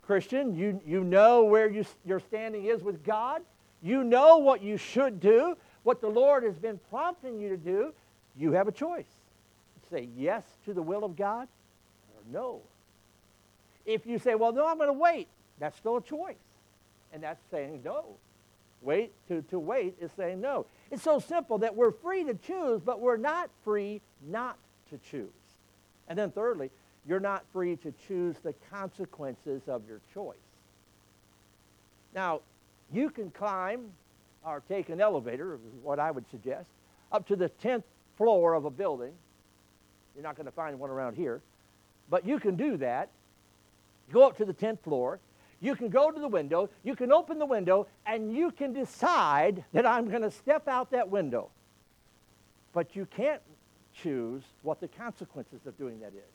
Christian, 0.01 0.55
you, 0.55 0.81
you 0.85 1.03
know 1.03 1.43
where 1.43 1.69
you, 1.69 1.85
your 2.05 2.19
standing 2.19 2.65
is 2.65 2.83
with 2.83 3.03
God. 3.03 3.41
You 3.81 4.03
know 4.03 4.37
what 4.37 4.61
you 4.61 4.77
should 4.77 5.19
do, 5.19 5.57
what 5.83 6.01
the 6.01 6.07
Lord 6.07 6.43
has 6.43 6.57
been 6.57 6.79
prompting 6.89 7.39
you 7.39 7.49
to 7.49 7.57
do. 7.57 7.93
You 8.37 8.51
have 8.53 8.67
a 8.67 8.71
choice. 8.71 9.05
Say 9.89 10.07
yes 10.15 10.43
to 10.65 10.73
the 10.73 10.81
will 10.81 11.03
of 11.03 11.15
God 11.15 11.47
no. 12.31 12.61
If 13.85 14.05
you 14.05 14.19
say, 14.19 14.35
well, 14.35 14.51
no, 14.51 14.67
I'm 14.67 14.77
going 14.77 14.89
to 14.89 14.93
wait, 14.93 15.27
that's 15.59 15.77
still 15.77 15.97
a 15.97 16.01
choice. 16.01 16.35
And 17.13 17.23
that's 17.23 17.41
saying 17.49 17.81
no. 17.83 18.05
Wait 18.81 19.11
to, 19.27 19.41
to 19.43 19.59
wait 19.59 19.95
is 20.01 20.09
saying 20.17 20.41
no. 20.41 20.65
It's 20.89 21.03
so 21.03 21.19
simple 21.19 21.59
that 21.59 21.75
we're 21.75 21.91
free 21.91 22.23
to 22.23 22.33
choose, 22.33 22.81
but 22.83 22.99
we're 22.99 23.17
not 23.17 23.49
free 23.63 24.01
not 24.27 24.57
to 24.89 24.97
choose. 24.97 25.29
And 26.07 26.17
then 26.17 26.31
thirdly, 26.31 26.71
you're 27.07 27.19
not 27.19 27.43
free 27.53 27.75
to 27.77 27.93
choose 28.07 28.35
the 28.43 28.53
consequences 28.71 29.61
of 29.67 29.83
your 29.87 29.99
choice. 30.13 30.35
Now, 32.13 32.41
you 32.91 33.09
can 33.09 33.31
climb 33.31 33.91
or 34.43 34.61
take 34.67 34.89
an 34.89 34.99
elevator, 34.99 35.59
what 35.83 35.99
I 35.99 36.11
would 36.11 36.29
suggest, 36.29 36.67
up 37.11 37.27
to 37.27 37.35
the 37.35 37.49
10th 37.63 37.83
floor 38.17 38.53
of 38.53 38.65
a 38.65 38.69
building. 38.69 39.13
You're 40.15 40.23
not 40.23 40.35
going 40.35 40.45
to 40.45 40.51
find 40.51 40.79
one 40.79 40.89
around 40.89 41.15
here. 41.15 41.41
But 42.11 42.27
you 42.27 42.39
can 42.39 42.55
do 42.55 42.77
that. 42.77 43.09
Go 44.11 44.27
up 44.27 44.37
to 44.37 44.45
the 44.45 44.53
10th 44.53 44.81
floor. 44.81 45.19
You 45.61 45.75
can 45.75 45.89
go 45.89 46.11
to 46.11 46.19
the 46.19 46.27
window. 46.27 46.69
You 46.83 46.95
can 46.95 47.11
open 47.11 47.39
the 47.39 47.45
window, 47.45 47.87
and 48.05 48.35
you 48.35 48.51
can 48.51 48.73
decide 48.73 49.63
that 49.73 49.85
I'm 49.85 50.09
going 50.09 50.21
to 50.21 50.29
step 50.29 50.67
out 50.67 50.91
that 50.91 51.09
window. 51.09 51.49
But 52.73 52.95
you 52.95 53.05
can't 53.05 53.41
choose 53.93 54.43
what 54.61 54.81
the 54.81 54.89
consequences 54.89 55.61
of 55.65 55.77
doing 55.77 56.01
that 56.01 56.09
is. 56.09 56.33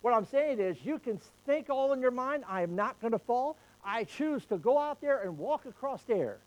What 0.00 0.14
I'm 0.14 0.26
saying 0.26 0.58
is, 0.58 0.76
you 0.82 0.98
can 0.98 1.20
think 1.46 1.70
all 1.70 1.92
in 1.92 2.00
your 2.00 2.10
mind, 2.10 2.44
I 2.48 2.62
am 2.62 2.74
not 2.74 3.00
going 3.00 3.12
to 3.12 3.20
fall. 3.20 3.56
I 3.84 4.02
choose 4.02 4.44
to 4.46 4.58
go 4.58 4.78
out 4.78 5.00
there 5.00 5.22
and 5.22 5.38
walk 5.38 5.64
across 5.64 6.02
the 6.02 6.14
air. 6.14 6.38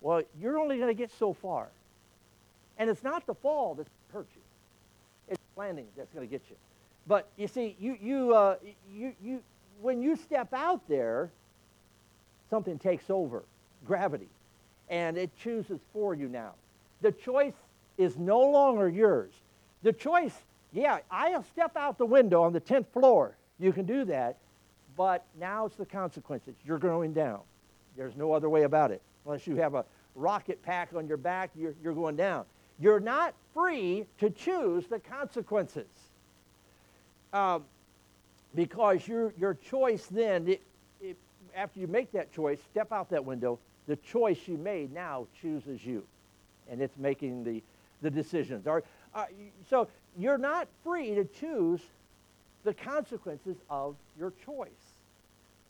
Well, 0.00 0.22
you're 0.40 0.58
only 0.58 0.76
going 0.76 0.88
to 0.88 0.94
get 0.94 1.12
so 1.12 1.32
far. 1.32 1.68
And 2.78 2.90
it's 2.90 3.04
not 3.04 3.26
the 3.26 3.34
fall 3.34 3.76
that's 3.76 3.90
hurt 4.12 4.26
you. 4.34 4.42
It's 5.28 5.40
landing 5.56 5.86
that's 5.96 6.12
going 6.12 6.26
to 6.26 6.30
get 6.30 6.42
you. 6.50 6.56
But 7.06 7.28
you 7.36 7.48
see, 7.48 7.76
you, 7.78 7.96
you, 8.00 8.34
uh, 8.34 8.56
you, 8.92 9.14
you, 9.22 9.42
when 9.80 10.00
you 10.00 10.16
step 10.16 10.52
out 10.52 10.86
there, 10.88 11.30
something 12.50 12.78
takes 12.78 13.10
over, 13.10 13.44
gravity, 13.86 14.28
and 14.88 15.16
it 15.16 15.30
chooses 15.36 15.80
for 15.92 16.14
you 16.14 16.28
now. 16.28 16.52
The 17.02 17.12
choice 17.12 17.54
is 17.98 18.16
no 18.16 18.40
longer 18.40 18.88
yours. 18.88 19.32
The 19.82 19.92
choice 19.92 20.34
yeah, 20.74 20.98
I'll 21.08 21.44
step 21.44 21.76
out 21.76 21.98
the 21.98 22.04
window 22.04 22.42
on 22.42 22.52
the 22.52 22.60
10th 22.60 22.88
floor. 22.88 23.36
You 23.60 23.72
can 23.72 23.86
do 23.86 24.04
that. 24.06 24.38
But 24.96 25.24
now 25.38 25.66
it's 25.66 25.76
the 25.76 25.86
consequences. 25.86 26.56
You're 26.66 26.78
going 26.78 27.12
down. 27.12 27.40
There's 27.96 28.16
no 28.16 28.32
other 28.32 28.50
way 28.50 28.64
about 28.64 28.90
it. 28.90 29.00
Unless 29.24 29.46
you 29.46 29.54
have 29.56 29.74
a 29.74 29.84
rocket 30.16 30.62
pack 30.62 30.90
on 30.94 31.06
your 31.06 31.16
back, 31.16 31.50
you're, 31.56 31.74
you're 31.82 31.94
going 31.94 32.16
down. 32.16 32.44
You're 32.80 33.00
not 33.00 33.34
free 33.54 34.06
to 34.18 34.30
choose 34.30 34.86
the 34.88 34.98
consequences. 34.98 35.86
Um, 37.34 37.64
because 38.54 39.06
your, 39.08 39.34
your 39.36 39.54
choice 39.54 40.06
then, 40.06 40.46
it, 40.48 40.62
it, 41.02 41.16
after 41.54 41.80
you 41.80 41.88
make 41.88 42.12
that 42.12 42.32
choice, 42.32 42.60
step 42.70 42.92
out 42.92 43.10
that 43.10 43.24
window, 43.24 43.58
the 43.88 43.96
choice 43.96 44.38
you 44.46 44.56
made 44.56 44.94
now 44.94 45.26
chooses 45.42 45.84
you. 45.84 46.04
And 46.70 46.80
it's 46.80 46.96
making 46.96 47.42
the, 47.42 47.62
the 48.00 48.10
decisions. 48.10 48.68
Or, 48.68 48.84
uh, 49.14 49.26
so 49.68 49.88
you're 50.16 50.38
not 50.38 50.68
free 50.84 51.14
to 51.16 51.24
choose 51.24 51.80
the 52.62 52.72
consequences 52.72 53.56
of 53.68 53.96
your 54.16 54.32
choice. 54.46 54.70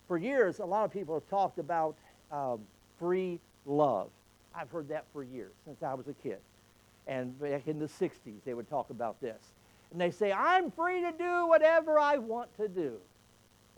For 0.06 0.18
years, 0.18 0.58
a 0.58 0.64
lot 0.66 0.84
of 0.84 0.92
people 0.92 1.14
have 1.14 1.28
talked 1.30 1.58
about 1.58 1.96
um, 2.30 2.60
free 2.98 3.40
love. 3.64 4.10
I've 4.54 4.70
heard 4.70 4.88
that 4.90 5.06
for 5.14 5.24
years, 5.24 5.52
since 5.64 5.82
I 5.82 5.94
was 5.94 6.08
a 6.08 6.12
kid. 6.12 6.38
And 7.06 7.38
back 7.40 7.66
in 7.66 7.78
the 7.78 7.86
60s, 7.86 8.44
they 8.44 8.54
would 8.54 8.68
talk 8.68 8.90
about 8.90 9.20
this. 9.20 9.40
And 9.94 10.00
they 10.00 10.10
say, 10.10 10.32
I'm 10.32 10.72
free 10.72 11.02
to 11.02 11.12
do 11.12 11.46
whatever 11.46 12.00
I 12.00 12.18
want 12.18 12.54
to 12.56 12.66
do. 12.66 12.96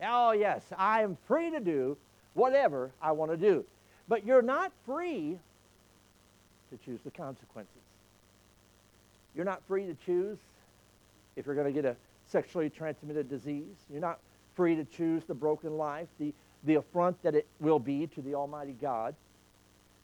Oh, 0.03 0.31
yes, 0.31 0.63
I 0.79 1.03
am 1.03 1.19
free 1.29 1.51
to 1.51 1.61
do 1.61 1.99
whatever 2.33 2.91
I 3.03 3.13
want 3.13 3.33
to 3.33 3.37
do. 3.37 3.67
But 4.09 4.25
you're 4.25 4.41
not 4.41 4.73
free 4.87 5.39
to 6.71 6.79
choose 6.83 7.01
the 7.05 7.11
consequences. 7.11 7.75
You're 9.35 9.45
not 9.45 9.61
free 9.69 9.85
to 9.85 9.95
choose 10.07 10.39
if 11.37 11.45
you're 11.45 11.55
going 11.55 11.67
to 11.67 11.73
get 11.73 11.85
a 11.85 11.95
sexually 12.29 12.71
transmitted 12.71 13.29
disease. 13.29 13.77
You're 13.93 14.01
not 14.01 14.19
free 14.55 14.75
to 14.75 14.87
choose 14.87 15.23
the 15.25 15.35
broken 15.35 15.77
life, 15.77 16.09
the, 16.19 16.33
the 16.65 16.77
affront 16.77 17.23
that 17.25 17.35
it 17.35 17.47
will 17.61 17.79
be 17.79 18.07
to 18.07 18.23
the 18.23 18.35
Almighty 18.35 18.75
God. 18.81 19.15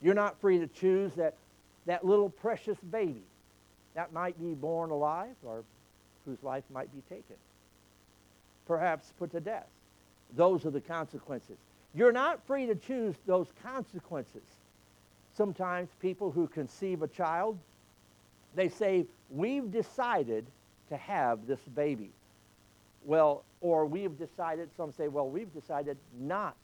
You're 0.02 0.12
not 0.12 0.38
free 0.42 0.58
to 0.58 0.66
choose 0.66 1.14
that, 1.14 1.36
that 1.86 2.04
little 2.04 2.28
precious 2.28 2.76
baby 2.90 3.22
that 3.94 4.12
might 4.12 4.38
be 4.38 4.52
born 4.52 4.90
alive 4.90 5.36
or 5.42 5.64
whose 6.24 6.42
life 6.42 6.64
might 6.72 6.92
be 6.94 7.02
taken, 7.08 7.36
perhaps 8.66 9.12
put 9.18 9.32
to 9.32 9.40
death. 9.40 9.66
Those 10.36 10.64
are 10.64 10.70
the 10.70 10.80
consequences. 10.80 11.56
You're 11.94 12.12
not 12.12 12.44
free 12.46 12.66
to 12.66 12.74
choose 12.74 13.14
those 13.26 13.48
consequences. 13.62 14.42
Sometimes 15.34 15.88
people 16.00 16.30
who 16.30 16.46
conceive 16.46 17.02
a 17.02 17.08
child, 17.08 17.58
they 18.54 18.68
say, 18.68 19.06
We've 19.30 19.70
decided 19.70 20.46
to 20.90 20.96
have 20.98 21.46
this 21.46 21.60
baby. 21.74 22.10
Well, 23.04 23.44
or 23.62 23.86
we've 23.86 24.16
decided, 24.18 24.68
some 24.76 24.92
say, 24.92 25.08
well, 25.08 25.28
we've 25.28 25.52
decided 25.54 25.96
not 26.20 26.56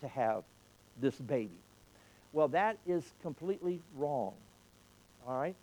to 0.00 0.08
have 0.08 0.44
this 1.00 1.16
baby. 1.16 1.50
Well, 2.32 2.48
that 2.48 2.78
is 2.86 3.02
completely 3.22 3.80
wrong. 3.96 4.34
All 5.26 5.36
right? 5.36 5.56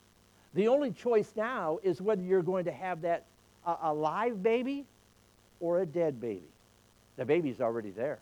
The 0.53 0.67
only 0.67 0.91
choice 0.91 1.31
now 1.35 1.79
is 1.81 2.01
whether 2.01 2.21
you're 2.21 2.41
going 2.41 2.65
to 2.65 2.71
have 2.71 3.01
that 3.01 3.25
uh, 3.69 3.77
a 3.89 3.93
live 3.93 4.41
baby 4.41 4.86
or 5.60 5.82
a 5.82 5.86
dead 5.86 6.19
baby. 6.19 6.47
The 7.17 7.25
baby's 7.25 7.62
already 7.62 7.91
there. 7.91 8.19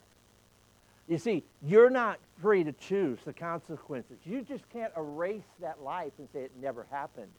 You 1.07 1.17
see, 1.17 1.43
you're 1.63 1.89
not 1.89 2.19
free 2.41 2.63
to 2.63 2.73
choose 2.73 3.19
the 3.23 3.33
consequences. 3.33 4.17
You 4.25 4.41
just 4.41 4.69
can't 4.73 4.91
erase 4.97 5.47
that 5.61 5.81
life 5.81 6.11
and 6.17 6.27
say 6.33 6.41
it 6.41 6.51
never 6.61 6.85
happened. 6.91 7.31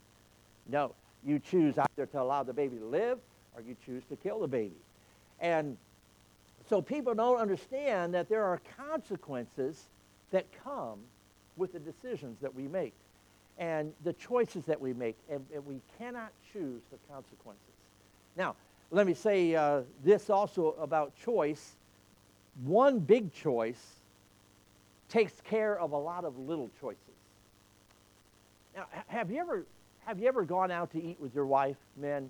No, 0.67 0.93
you 1.23 1.39
choose 1.39 1.75
either 1.77 2.05
to 2.07 2.21
allow 2.21 2.43
the 2.43 2.53
baby 2.53 2.77
to 2.77 2.85
live 2.85 3.19
or 3.55 3.61
you 3.61 3.75
choose 3.85 4.03
to 4.09 4.15
kill 4.15 4.39
the 4.39 4.47
baby. 4.47 4.77
And 5.39 5.77
so 6.67 6.81
people 6.81 7.13
don't 7.13 7.39
understand 7.39 8.13
that 8.13 8.29
there 8.29 8.43
are 8.43 8.59
consequences 8.77 9.87
that 10.31 10.45
come 10.63 10.99
with 11.57 11.73
the 11.73 11.79
decisions 11.79 12.39
that 12.41 12.53
we 12.53 12.67
make 12.67 12.93
and 13.59 13.93
the 14.03 14.13
choices 14.13 14.63
that 14.65 14.79
we 14.79 14.93
make, 14.93 15.17
and, 15.29 15.45
and 15.53 15.65
we 15.65 15.81
cannot 15.97 16.31
choose 16.53 16.81
the 16.91 16.97
consequences. 17.11 17.61
Now, 18.39 18.55
let 18.89 19.05
me 19.05 19.13
say 19.13 19.53
uh, 19.53 19.81
this 20.03 20.29
also 20.29 20.75
about 20.79 21.13
choice. 21.23 21.75
One 22.63 22.99
big 22.99 23.33
choice 23.33 23.99
takes 25.09 25.33
care 25.41 25.77
of 25.77 25.91
a 25.91 25.97
lot 25.97 26.23
of 26.23 26.39
little 26.39 26.69
choices. 26.79 27.03
Now, 28.75 28.85
have 29.07 29.29
you 29.29 29.39
ever 29.39 29.65
have 30.05 30.19
you 30.19 30.27
ever 30.27 30.43
gone 30.43 30.71
out 30.71 30.91
to 30.93 31.03
eat 31.03 31.19
with 31.19 31.35
your 31.35 31.45
wife, 31.45 31.75
men? 31.97 32.29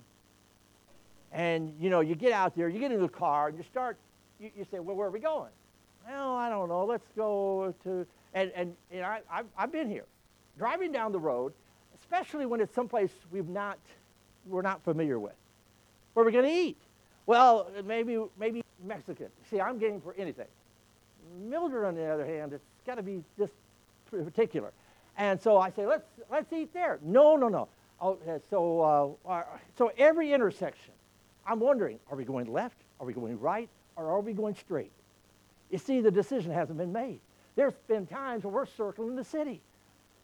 And, 1.32 1.74
you 1.80 1.88
know, 1.88 2.00
you 2.00 2.16
get 2.16 2.32
out 2.32 2.56
there, 2.56 2.68
you 2.68 2.80
get 2.80 2.90
in 2.90 3.00
the 3.00 3.08
car, 3.08 3.48
and 3.48 3.56
you 3.56 3.62
start, 3.62 3.96
you, 4.40 4.50
you 4.54 4.66
say, 4.70 4.80
well, 4.80 4.96
where 4.96 5.06
are 5.06 5.12
we 5.12 5.20
going? 5.20 5.52
Well, 6.06 6.34
I 6.34 6.50
don't 6.50 6.68
know. 6.68 6.84
Let's 6.84 7.06
go 7.16 7.72
to, 7.84 8.04
and, 8.34 8.50
and, 8.54 8.74
and 8.90 9.04
I, 9.04 9.20
I've, 9.30 9.46
I've 9.56 9.72
been 9.72 9.88
here. 9.88 10.04
Driving 10.58 10.90
down 10.90 11.12
the 11.12 11.20
road, 11.20 11.52
especially 12.00 12.44
when 12.46 12.60
it's 12.60 12.74
someplace 12.74 13.12
we've 13.30 13.48
not, 13.48 13.78
we're 14.44 14.60
not 14.60 14.82
familiar 14.82 15.20
with. 15.20 15.39
Where 16.14 16.22
are 16.22 16.26
we 16.26 16.32
going 16.32 16.44
to 16.44 16.50
eat? 16.50 16.76
Well, 17.26 17.70
maybe, 17.84 18.18
maybe 18.38 18.62
Mexican. 18.84 19.28
See, 19.50 19.60
I'm 19.60 19.78
getting 19.78 20.00
for 20.00 20.14
anything. 20.18 20.48
Mildred, 21.48 21.84
on 21.84 21.94
the 21.94 22.06
other 22.06 22.26
hand, 22.26 22.52
it's 22.52 22.64
got 22.86 22.96
to 22.96 23.02
be 23.02 23.22
just 23.38 23.52
particular. 24.10 24.72
And 25.16 25.40
so 25.40 25.58
I 25.58 25.70
say, 25.70 25.86
let's, 25.86 26.04
let's 26.30 26.52
eat 26.52 26.72
there. 26.72 26.98
No, 27.02 27.36
no, 27.36 27.48
no. 27.48 27.68
Oh, 28.00 28.18
so, 28.48 29.18
uh, 29.26 29.42
so 29.76 29.92
every 29.98 30.32
intersection, 30.32 30.92
I'm 31.46 31.60
wondering, 31.60 31.98
are 32.10 32.16
we 32.16 32.24
going 32.24 32.52
left? 32.52 32.76
Are 32.98 33.06
we 33.06 33.12
going 33.12 33.38
right? 33.38 33.68
or 34.00 34.10
are 34.10 34.20
we 34.20 34.32
going 34.32 34.54
straight? 34.54 34.92
You 35.70 35.78
see, 35.78 36.00
the 36.00 36.10
decision 36.10 36.52
hasn't 36.52 36.78
been 36.78 36.92
made. 36.92 37.20
There's 37.56 37.74
been 37.86 38.06
times 38.06 38.44
where 38.44 38.52
we're 38.52 38.66
circling 38.66 39.16
the 39.16 39.24
city 39.24 39.60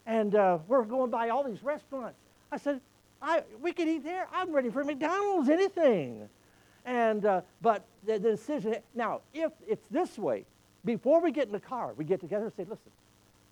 and 0.05 0.35
uh, 0.35 0.59
we're 0.67 0.83
going 0.83 1.11
by 1.11 1.29
all 1.29 1.43
these 1.43 1.63
restaurants. 1.63 2.17
I 2.51 2.57
said, 2.57 2.81
I, 3.21 3.43
we 3.61 3.71
can 3.71 3.87
eat 3.87 4.03
there. 4.03 4.27
I'm 4.33 4.51
ready 4.51 4.69
for 4.69 4.83
McDonald's, 4.83 5.49
anything. 5.49 6.29
And, 6.85 7.25
uh, 7.25 7.41
but 7.61 7.85
the, 8.05 8.13
the 8.13 8.31
decision, 8.31 8.75
now, 8.95 9.21
if 9.33 9.51
it's 9.67 9.85
this 9.91 10.17
way, 10.17 10.45
before 10.85 11.21
we 11.21 11.31
get 11.31 11.47
in 11.47 11.51
the 11.51 11.59
car, 11.59 11.93
we 11.97 12.05
get 12.05 12.19
together 12.19 12.45
and 12.45 12.53
say, 12.53 12.63
listen, 12.63 12.91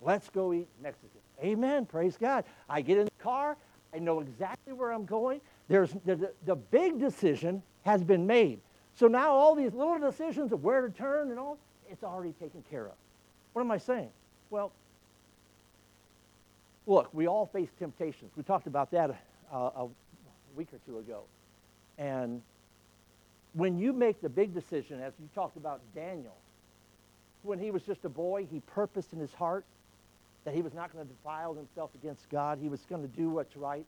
let's 0.01 0.29
go 0.29 0.53
eat 0.53 0.67
Mexican. 0.81 1.09
Amen, 1.43 1.85
praise 1.85 2.15
God. 2.17 2.45
I 2.69 2.81
get 2.81 2.97
in 2.97 3.05
the 3.05 3.23
car, 3.23 3.57
I 3.93 3.99
know 3.99 4.21
exactly 4.21 4.73
where 4.73 4.91
I'm 4.91 5.05
going. 5.05 5.41
There's, 5.67 5.91
the, 6.05 6.15
the, 6.15 6.31
the 6.45 6.55
big 6.55 6.99
decision 6.99 7.61
has 7.83 8.03
been 8.03 8.25
made. 8.25 8.59
So 8.95 9.07
now 9.07 9.31
all 9.31 9.55
these 9.55 9.73
little 9.73 9.99
decisions 9.99 10.53
of 10.53 10.63
where 10.63 10.81
to 10.81 10.89
turn 10.89 11.29
and 11.31 11.39
all, 11.39 11.57
it's 11.89 12.03
already 12.03 12.33
taken 12.33 12.63
care 12.69 12.85
of. 12.85 12.93
What 13.53 13.61
am 13.61 13.71
I 13.71 13.77
saying? 13.77 14.09
Well, 14.49 14.71
look, 16.87 17.09
we 17.13 17.27
all 17.27 17.45
face 17.45 17.69
temptations. 17.77 18.31
We 18.37 18.43
talked 18.43 18.67
about 18.67 18.91
that 18.91 19.15
a, 19.51 19.57
a 19.57 19.87
week 20.55 20.69
or 20.73 20.79
two 20.85 20.99
ago. 20.99 21.23
And 21.97 22.41
when 23.53 23.77
you 23.77 23.93
make 23.93 24.21
the 24.21 24.29
big 24.29 24.53
decision, 24.53 25.01
as 25.01 25.13
you 25.19 25.29
talked 25.33 25.57
about 25.57 25.81
Daniel, 25.93 26.35
when 27.43 27.59
he 27.59 27.71
was 27.71 27.83
just 27.83 28.03
a 28.05 28.09
boy, 28.09 28.47
he 28.51 28.59
purposed 28.61 29.13
in 29.13 29.19
his 29.19 29.33
heart 29.33 29.65
that 30.43 30.53
he 30.53 30.61
was 30.61 30.73
not 30.73 30.93
going 30.93 31.05
to 31.05 31.11
defile 31.11 31.53
himself 31.53 31.89
against 31.95 32.29
God. 32.29 32.59
He 32.61 32.69
was 32.69 32.81
going 32.89 33.01
to 33.01 33.07
do 33.07 33.29
what's 33.29 33.55
right. 33.55 33.85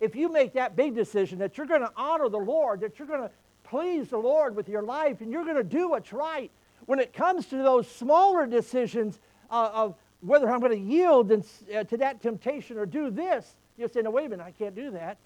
If 0.00 0.16
you 0.16 0.30
make 0.30 0.54
that 0.54 0.76
big 0.76 0.94
decision 0.94 1.38
that 1.38 1.56
you're 1.56 1.66
going 1.66 1.82
to 1.82 1.92
honor 1.96 2.28
the 2.28 2.38
Lord, 2.38 2.80
that 2.80 2.98
you're 2.98 3.08
going 3.08 3.22
to 3.22 3.30
please 3.64 4.08
the 4.08 4.18
Lord 4.18 4.56
with 4.56 4.68
your 4.68 4.82
life, 4.82 5.20
and 5.20 5.30
you're 5.30 5.44
going 5.44 5.56
to 5.56 5.64
do 5.64 5.90
what's 5.90 6.12
right, 6.12 6.50
when 6.86 6.98
it 6.98 7.12
comes 7.12 7.46
to 7.46 7.56
those 7.56 7.88
smaller 7.88 8.46
decisions 8.46 9.20
uh, 9.50 9.70
of 9.72 9.94
whether 10.22 10.50
I'm 10.50 10.60
going 10.60 10.72
to 10.72 10.92
yield 10.92 11.30
uh, 11.32 11.84
to 11.84 11.96
that 11.98 12.20
temptation 12.20 12.78
or 12.78 12.86
do 12.86 13.10
this, 13.10 13.56
you 13.80 13.88
say, 13.88 14.02
no, 14.02 14.10
wait 14.10 14.26
a 14.26 14.28
minute, 14.28 14.44
I 14.44 14.52
can't 14.52 14.74
do 14.74 14.90
that. 14.92 15.18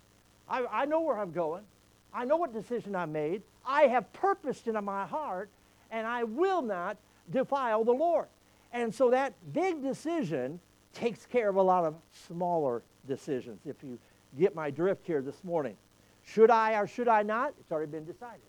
I, 0.48 0.64
I 0.70 0.84
know 0.84 1.00
where 1.00 1.18
I'm 1.18 1.32
going. 1.32 1.64
I 2.12 2.24
know 2.24 2.36
what 2.36 2.52
decision 2.52 2.94
I 2.94 3.06
made. 3.06 3.42
I 3.66 3.82
have 3.82 4.12
purposed 4.12 4.68
in 4.68 4.82
my 4.84 5.06
heart, 5.06 5.48
and 5.90 6.06
I 6.06 6.24
will 6.24 6.62
not 6.62 6.96
defile 7.30 7.84
the 7.84 7.92
Lord. 7.92 8.26
And 8.72 8.94
so 8.94 9.10
that 9.10 9.32
big 9.52 9.82
decision 9.82 10.60
takes 10.92 11.26
care 11.26 11.48
of 11.48 11.56
a 11.56 11.62
lot 11.62 11.84
of 11.84 11.94
smaller 12.12 12.82
decisions, 13.08 13.60
if 13.66 13.76
you 13.82 13.98
get 14.38 14.54
my 14.54 14.70
drift 14.70 15.06
here 15.06 15.22
this 15.22 15.42
morning. 15.44 15.76
Should 16.24 16.50
I 16.50 16.74
or 16.78 16.86
should 16.86 17.08
I 17.08 17.22
not? 17.22 17.54
It's 17.60 17.70
already 17.72 17.90
been 17.90 18.04
decided. 18.04 18.40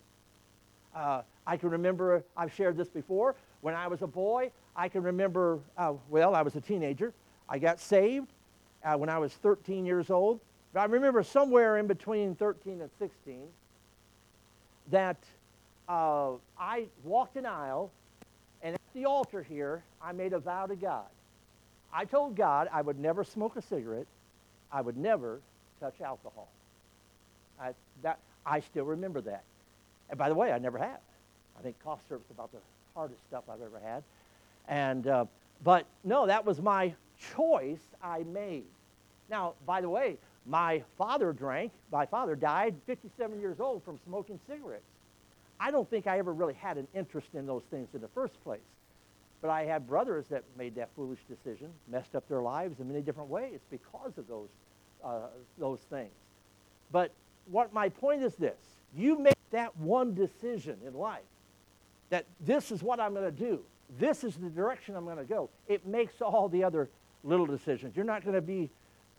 Uh, 0.95 1.21
I 1.45 1.57
can 1.57 1.69
remember, 1.69 2.23
I've 2.37 2.53
shared 2.53 2.77
this 2.77 2.87
before, 2.87 3.35
when 3.61 3.75
I 3.75 3.87
was 3.87 4.01
a 4.01 4.07
boy, 4.07 4.51
I 4.75 4.89
can 4.89 5.03
remember, 5.03 5.59
uh, 5.77 5.93
well, 6.09 6.35
I 6.35 6.41
was 6.41 6.55
a 6.55 6.61
teenager. 6.61 7.13
I 7.49 7.59
got 7.59 7.79
saved 7.79 8.31
uh, 8.85 8.95
when 8.95 9.09
I 9.09 9.17
was 9.17 9.33
13 9.33 9.85
years 9.85 10.09
old. 10.09 10.39
I 10.75 10.85
remember 10.85 11.23
somewhere 11.23 11.77
in 11.77 11.87
between 11.87 12.35
13 12.35 12.81
and 12.81 12.89
16 12.99 13.47
that 14.91 15.17
uh, 15.87 16.31
I 16.59 16.85
walked 17.03 17.37
an 17.37 17.45
aisle, 17.45 17.91
and 18.61 18.75
at 18.75 18.81
the 18.93 19.05
altar 19.05 19.41
here, 19.41 19.83
I 20.01 20.11
made 20.11 20.33
a 20.33 20.39
vow 20.39 20.65
to 20.65 20.75
God. 20.75 21.05
I 21.93 22.05
told 22.05 22.35
God 22.35 22.67
I 22.71 22.81
would 22.81 22.99
never 22.99 23.23
smoke 23.23 23.55
a 23.55 23.61
cigarette, 23.61 24.07
I 24.71 24.81
would 24.81 24.97
never 24.97 25.39
touch 25.79 26.01
alcohol. 26.01 26.49
I, 27.59 27.71
that, 28.03 28.19
I 28.45 28.59
still 28.59 28.85
remember 28.85 29.21
that. 29.21 29.43
And 30.09 30.19
by 30.19 30.27
the 30.27 30.35
way, 30.35 30.51
I 30.51 30.59
never 30.59 30.77
have. 30.77 30.99
I 31.57 31.61
think 31.63 31.77
cough 31.83 31.99
syrup's 32.09 32.29
about 32.31 32.51
the 32.51 32.57
hardest 32.93 33.21
stuff 33.29 33.45
I've 33.49 33.61
ever 33.61 33.79
had. 33.83 34.03
And, 34.67 35.07
uh, 35.07 35.25
but 35.63 35.85
no, 36.03 36.27
that 36.27 36.45
was 36.45 36.61
my 36.61 36.93
choice 37.33 37.79
I 38.03 38.23
made. 38.23 38.65
Now, 39.29 39.53
by 39.65 39.81
the 39.81 39.89
way, 39.89 40.17
my 40.45 40.83
father 40.97 41.33
drank. 41.33 41.71
My 41.91 42.05
father 42.05 42.35
died 42.35 42.75
57 42.85 43.39
years 43.39 43.59
old 43.59 43.83
from 43.83 43.99
smoking 44.05 44.39
cigarettes. 44.47 44.83
I 45.59 45.71
don't 45.71 45.89
think 45.89 46.07
I 46.07 46.19
ever 46.19 46.33
really 46.33 46.53
had 46.53 46.77
an 46.77 46.87
interest 46.93 47.29
in 47.33 47.45
those 47.45 47.63
things 47.71 47.89
in 47.93 48.01
the 48.01 48.07
first 48.09 48.41
place. 48.43 48.59
But 49.41 49.49
I 49.49 49.63
had 49.63 49.87
brothers 49.87 50.27
that 50.27 50.43
made 50.57 50.75
that 50.75 50.89
foolish 50.95 51.19
decision, 51.29 51.69
messed 51.87 52.15
up 52.15 52.27
their 52.27 52.41
lives 52.41 52.79
in 52.79 52.87
many 52.87 53.01
different 53.01 53.29
ways 53.29 53.59
because 53.69 54.17
of 54.17 54.27
those, 54.27 54.49
uh, 55.03 55.27
those 55.57 55.79
things. 55.89 56.11
But 56.91 57.11
what 57.45 57.73
my 57.73 57.89
point 57.89 58.23
is 58.23 58.35
this 58.35 58.57
you 58.95 59.19
make 59.19 59.35
that 59.51 59.75
one 59.77 60.13
decision 60.13 60.77
in 60.85 60.93
life 60.93 61.21
that 62.09 62.25
this 62.39 62.71
is 62.71 62.81
what 62.83 62.99
I'm 62.99 63.13
going 63.13 63.25
to 63.25 63.31
do, 63.31 63.61
this 63.99 64.23
is 64.23 64.35
the 64.35 64.49
direction 64.49 64.95
I'm 64.95 65.05
going 65.05 65.17
to 65.17 65.23
go, 65.23 65.49
it 65.67 65.85
makes 65.85 66.21
all 66.21 66.47
the 66.49 66.63
other 66.63 66.89
little 67.23 67.45
decisions. 67.45 67.95
You're 67.95 68.05
not 68.05 68.23
going 68.23 68.35
to 68.35 68.41
be, 68.41 68.69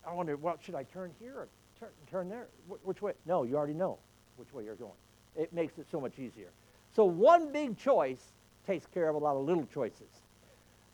I 0.07 0.13
wonder, 0.13 0.37
well, 0.37 0.57
should 0.61 0.75
I 0.75 0.83
turn 0.83 1.11
here 1.19 1.33
or 1.33 1.47
turn, 1.79 1.89
turn 2.09 2.29
there? 2.29 2.47
Wh- 2.69 2.87
which 2.87 3.01
way? 3.01 3.13
No, 3.25 3.43
you 3.43 3.57
already 3.57 3.73
know 3.73 3.97
which 4.37 4.53
way 4.53 4.63
you're 4.63 4.75
going. 4.75 4.91
It 5.35 5.51
makes 5.51 5.77
it 5.77 5.85
so 5.91 5.99
much 5.99 6.17
easier. 6.17 6.47
So 6.95 7.03
one 7.05 7.51
big 7.51 7.77
choice 7.77 8.31
takes 8.65 8.85
care 8.85 9.09
of 9.09 9.15
a 9.15 9.19
lot 9.19 9.35
of 9.35 9.45
little 9.45 9.67
choices. 9.73 10.07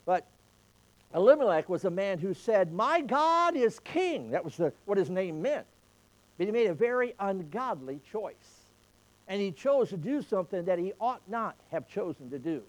But 0.05 0.25
Elimelech 1.13 1.69
was 1.69 1.85
a 1.85 1.91
man 1.91 2.17
who 2.17 2.33
said, 2.33 2.73
My 2.73 3.01
God 3.01 3.55
is 3.55 3.79
king. 3.79 4.31
That 4.31 4.43
was 4.43 4.57
the, 4.57 4.73
what 4.85 4.97
his 4.97 5.09
name 5.09 5.41
meant. 5.41 5.65
But 6.37 6.47
he 6.47 6.51
made 6.51 6.67
a 6.67 6.73
very 6.73 7.13
ungodly 7.19 7.99
choice. 8.11 8.65
And 9.27 9.39
he 9.39 9.51
chose 9.51 9.89
to 9.89 9.97
do 9.97 10.21
something 10.21 10.65
that 10.65 10.79
he 10.79 10.93
ought 10.99 11.21
not 11.27 11.55
have 11.71 11.87
chosen 11.87 12.29
to 12.31 12.39
do. 12.39 12.63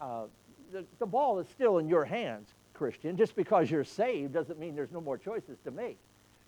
Uh, 0.00 0.24
the, 0.70 0.84
the 0.98 1.06
ball 1.06 1.38
is 1.38 1.48
still 1.48 1.78
in 1.78 1.88
your 1.88 2.04
hands, 2.04 2.48
Christian. 2.76 3.16
Just 3.16 3.34
because 3.34 3.70
you're 3.70 3.84
saved 3.84 4.32
doesn't 4.32 4.58
mean 4.58 4.76
there's 4.76 4.92
no 4.92 5.00
more 5.00 5.18
choices 5.18 5.58
to 5.64 5.70
make. 5.70 5.98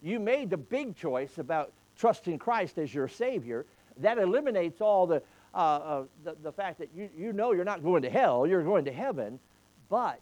You 0.03 0.21
made 0.21 0.51
the 0.51 0.57
big 0.57 0.95
choice 0.97 1.39
about 1.39 1.73
trusting 1.97 2.39
Christ 2.39 2.79
as 2.79 2.95
your 2.95 3.09
Savior. 3.09 3.67
That 3.99 4.19
eliminates 4.19 4.81
all 4.81 5.07
the, 5.07 5.23
uh, 5.55 5.57
uh, 5.57 6.05
the, 6.25 6.37
the 6.43 6.53
fact 6.53 6.79
that 6.79 6.91
you, 6.95 7.09
you 7.17 7.33
know 7.33 7.53
you're 7.53 7.65
not 7.65 7.83
going 7.83 8.03
to 8.03 8.11
hell, 8.11 8.47
you're 8.47 8.63
going 8.63 8.85
to 8.85 8.93
heaven. 8.93 9.41
But 9.89 10.21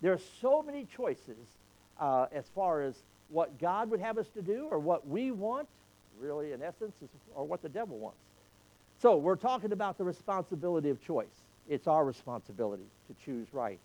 there 0.00 0.12
are 0.12 0.20
so 0.40 0.62
many 0.62 0.86
choices 0.96 1.36
uh, 2.00 2.26
as 2.32 2.46
far 2.54 2.82
as 2.82 2.96
what 3.28 3.58
God 3.60 3.90
would 3.90 4.00
have 4.00 4.18
us 4.18 4.28
to 4.30 4.42
do 4.42 4.66
or 4.70 4.78
what 4.78 5.06
we 5.06 5.30
want, 5.30 5.68
really, 6.18 6.52
in 6.52 6.62
essence, 6.62 6.94
is, 7.02 7.08
or 7.34 7.46
what 7.46 7.62
the 7.62 7.68
devil 7.68 7.98
wants. 7.98 8.18
So 9.00 9.16
we're 9.16 9.36
talking 9.36 9.72
about 9.72 9.98
the 9.98 10.04
responsibility 10.04 10.90
of 10.90 11.00
choice. 11.00 11.26
It's 11.68 11.86
our 11.86 12.04
responsibility 12.04 12.84
to 13.08 13.24
choose 13.24 13.48
right. 13.52 13.78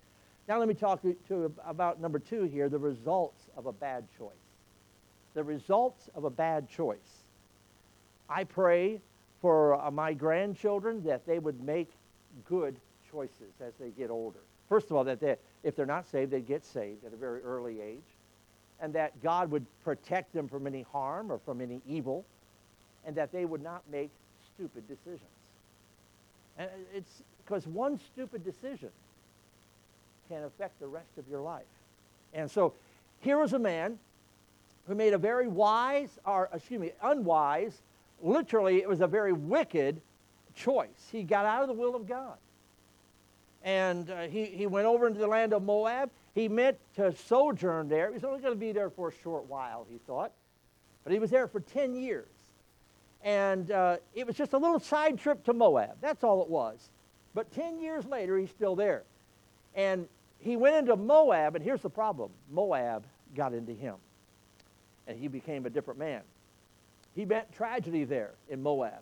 Now 0.47 0.60
let 0.60 0.67
me 0.67 0.73
talk 0.73 1.01
to, 1.01 1.53
about 1.65 1.99
number 1.99 2.19
two 2.19 2.43
here, 2.43 2.69
the 2.69 2.79
results 2.79 3.47
of 3.57 3.65
a 3.65 3.73
bad 3.73 4.05
choice. 4.17 4.31
The 5.33 5.43
results 5.43 6.10
of 6.15 6.23
a 6.23 6.29
bad 6.29 6.69
choice. 6.69 6.97
I 8.29 8.43
pray 8.45 9.01
for 9.41 9.75
uh, 9.75 9.91
my 9.91 10.13
grandchildren 10.13 11.03
that 11.03 11.25
they 11.25 11.39
would 11.39 11.62
make 11.63 11.89
good 12.47 12.77
choices 13.12 13.53
as 13.62 13.73
they 13.79 13.89
get 13.89 14.10
older. 14.10 14.39
First 14.69 14.89
of 14.89 14.97
all, 14.97 15.03
that 15.03 15.19
they, 15.19 15.36
if 15.63 15.75
they're 15.75 15.86
not 15.86 16.07
saved, 16.07 16.31
they 16.31 16.41
get 16.41 16.65
saved 16.65 17.05
at 17.05 17.13
a 17.13 17.17
very 17.17 17.41
early 17.41 17.81
age 17.81 17.99
and 18.79 18.93
that 18.93 19.21
God 19.21 19.51
would 19.51 19.65
protect 19.83 20.33
them 20.33 20.47
from 20.47 20.67
any 20.67 20.83
harm 20.91 21.31
or 21.31 21.39
from 21.39 21.62
any 21.62 21.81
evil, 21.88 22.25
and 23.05 23.15
that 23.15 23.31
they 23.31 23.45
would 23.45 23.63
not 23.63 23.81
make 23.91 24.12
stupid 24.53 24.88
decisions. 24.88 25.21
And 26.57 26.69
it's 26.93 27.23
because 27.43 27.65
one 27.67 27.99
stupid 27.99 28.43
decision 28.43 28.89
can 30.29 30.43
affect 30.43 30.79
the 30.79 30.87
rest 30.87 31.17
of 31.17 31.27
your 31.29 31.41
life. 31.41 31.65
And 32.33 32.49
so 32.49 32.73
here 33.21 33.37
was 33.37 33.53
a 33.53 33.59
man 33.59 33.97
who 34.87 34.95
made 34.95 35.13
a 35.13 35.17
very 35.17 35.47
wise, 35.47 36.19
or 36.25 36.49
excuse 36.53 36.79
me, 36.79 36.91
unwise, 37.01 37.81
literally, 38.21 38.77
it 38.81 38.87
was 38.87 39.01
a 39.01 39.07
very 39.07 39.33
wicked 39.33 39.99
choice. 40.55 41.09
He 41.11 41.23
got 41.23 41.45
out 41.45 41.61
of 41.61 41.67
the 41.67 41.73
will 41.73 41.95
of 41.95 42.07
God. 42.07 42.37
And 43.63 44.09
uh, 44.09 44.21
he, 44.23 44.45
he 44.45 44.65
went 44.65 44.85
over 44.85 45.07
into 45.07 45.19
the 45.19 45.27
land 45.27 45.53
of 45.53 45.63
Moab 45.63 46.09
he 46.37 46.47
meant 46.47 46.77
to 46.97 47.15
sojourn 47.15 47.89
there. 47.89 48.09
He 48.09 48.13
was 48.13 48.23
only 48.23 48.39
going 48.41 48.53
to 48.53 48.59
be 48.59 48.71
there 48.71 48.91
for 48.91 49.09
a 49.09 49.11
short 49.23 49.49
while, 49.49 49.87
he 49.89 49.97
thought. 50.05 50.31
But 51.03 51.11
he 51.11 51.17
was 51.17 51.31
there 51.31 51.47
for 51.47 51.61
10 51.61 51.95
years. 51.95 52.27
And 53.23 53.71
uh, 53.71 53.97
it 54.13 54.27
was 54.27 54.35
just 54.35 54.53
a 54.53 54.57
little 54.59 54.79
side 54.79 55.17
trip 55.17 55.43
to 55.45 55.53
Moab. 55.53 55.95
That's 55.99 56.23
all 56.23 56.43
it 56.43 56.47
was. 56.47 56.91
But 57.33 57.51
10 57.53 57.79
years 57.81 58.05
later, 58.05 58.37
he's 58.37 58.51
still 58.51 58.75
there. 58.75 59.01
And 59.73 60.07
he 60.39 60.56
went 60.56 60.76
into 60.76 60.95
Moab, 60.95 61.56
and 61.56 61.63
here's 61.63 61.82
the 61.82 61.89
problem 61.89 62.32
Moab 62.52 63.06
got 63.36 63.54
into 63.54 63.73
him. 63.73 63.95
And 65.08 65.17
he 65.17 65.28
became 65.28 65.65
a 65.65 65.69
different 65.69 66.00
man. 66.00 66.21
He 67.15 67.26
met 67.26 67.54
tragedy 67.54 68.04
there 68.04 68.32
in 68.50 68.62
Moab 68.62 69.02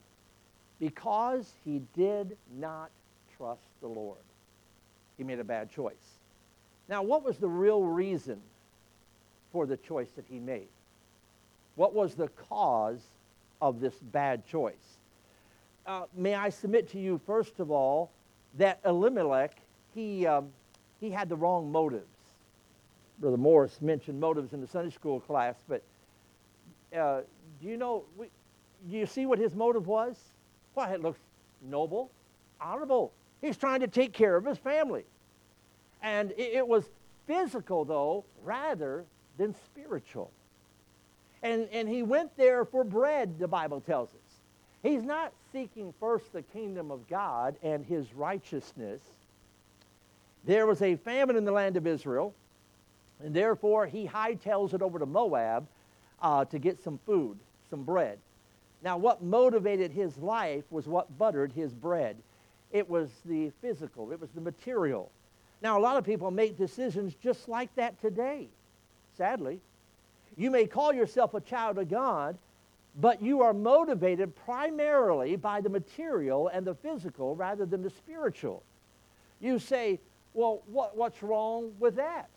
because 0.80 1.52
he 1.64 1.82
did 1.96 2.38
not 2.58 2.90
trust 3.38 3.68
the 3.82 3.88
Lord. 3.88 4.20
He 5.18 5.24
made 5.24 5.40
a 5.40 5.44
bad 5.44 5.72
choice. 5.72 6.20
Now, 6.88 7.02
what 7.02 7.24
was 7.24 7.38
the 7.38 7.48
real 7.48 7.84
reason 7.84 8.40
for 9.52 9.66
the 9.66 9.78
choice 9.78 10.12
that 10.16 10.26
he 10.30 10.40
made? 10.40 10.68
What 11.76 11.94
was 11.94 12.14
the 12.14 12.28
cause 12.28 13.02
of 13.62 13.80
this 13.80 13.96
bad 13.96 14.46
choice? 14.46 14.98
uh, 15.86 16.04
may 16.16 16.34
I 16.34 16.50
submit 16.50 16.90
to 16.92 17.00
you, 17.00 17.20
first 17.26 17.60
of 17.60 17.70
all, 17.72 18.12
that 18.58 18.80
Elimelech, 18.86 19.56
he, 19.94 20.26
um, 20.26 20.50
he 21.00 21.10
had 21.10 21.30
the 21.30 21.36
wrong 21.36 21.72
motives. 21.72 22.06
Brother 23.20 23.38
Morris 23.38 23.82
mentioned 23.82 24.20
motives 24.20 24.54
in 24.54 24.62
the 24.62 24.68
Sunday 24.68 24.94
school 24.94 25.20
class, 25.20 25.56
but 25.68 25.82
uh, 26.96 27.22
do 27.62 27.68
you 27.68 27.78
know, 27.78 28.04
we, 28.18 28.28
do 28.90 28.98
you 28.98 29.06
see 29.06 29.26
what 29.26 29.40
his 29.40 29.56
motive 29.56 29.88
was? 29.88 30.18
Well, 30.76 30.92
it 30.92 31.02
looks 31.02 31.20
noble, 31.62 32.12
honorable. 32.60 33.12
He's 33.42 33.58
trying 33.58 33.80
to 33.82 33.88
take 33.88 34.14
care 34.14 34.36
of 34.36 34.46
his 34.46 34.58
family. 34.58 35.06
And 36.02 36.32
it, 36.32 36.56
it 36.56 36.68
was 36.68 36.86
physical, 37.26 37.86
though, 37.86 38.26
rather 38.44 39.06
than 39.38 39.56
spiritual. 39.66 40.32
And, 41.42 41.68
and 41.72 41.88
he 41.88 42.04
went 42.04 42.36
there 42.38 42.66
for 42.66 42.84
bread, 42.84 43.40
the 43.40 43.48
Bible 43.48 43.82
tells 43.82 44.10
us. 44.10 44.42
He's 44.84 45.04
not 45.04 45.32
seeking 45.52 45.94
first 46.00 46.32
the 46.34 46.42
kingdom 46.42 46.92
of 46.92 47.08
God 47.10 47.56
and 47.64 47.86
his 47.86 48.14
righteousness. 48.14 49.02
There 50.46 50.68
was 50.68 50.82
a 50.82 50.96
famine 50.96 51.36
in 51.36 51.46
the 51.46 51.52
land 51.52 51.76
of 51.76 51.88
Israel, 51.88 52.34
and 53.24 53.34
therefore 53.34 53.88
he 53.88 54.08
hightails 54.08 54.74
it 54.74 54.82
over 54.82 55.00
to 55.00 55.06
Moab 55.06 55.68
uh, 56.22 56.46
to 56.46 56.60
get 56.60 56.80
some 56.84 57.00
food, 57.06 57.38
some 57.70 57.84
bread. 57.84 58.20
Now, 58.84 58.98
what 58.98 59.24
motivated 59.24 59.92
his 59.92 60.18
life 60.18 60.64
was 60.70 60.88
what 60.88 61.18
buttered 61.18 61.52
his 61.54 61.74
bread. 61.74 62.18
It 62.72 62.88
was 62.88 63.10
the 63.26 63.52
physical, 63.62 64.12
it 64.12 64.22
was 64.22 64.30
the 64.32 64.42
material. 64.42 65.10
Now, 65.62 65.80
a 65.80 65.82
lot 65.82 65.98
of 65.98 66.04
people 66.04 66.30
make 66.30 66.58
decisions 66.58 67.16
just 67.16 67.50
like 67.50 67.74
that 67.76 68.00
today, 68.00 68.48
sadly. 69.18 69.60
You 70.38 70.52
may 70.52 70.68
call 70.68 70.94
yourself 70.94 71.34
a 71.34 71.42
child 71.42 71.80
of 71.80 71.90
God, 71.90 72.38
but 73.00 73.22
you 73.22 73.42
are 73.42 73.54
motivated 73.54 74.36
primarily 74.46 75.36
by 75.38 75.62
the 75.62 75.70
material 75.70 76.50
and 76.50 76.68
the 76.68 76.76
physical 76.76 77.36
rather 77.36 77.66
than 77.66 77.82
the 77.82 77.90
spiritual. 77.90 78.62
You 79.40 79.60
say, 79.60 80.00
well, 80.36 80.62
what, 80.68 80.96
what's 80.96 81.24
wrong 81.24 81.72
with 81.80 81.96
that? 81.96 82.30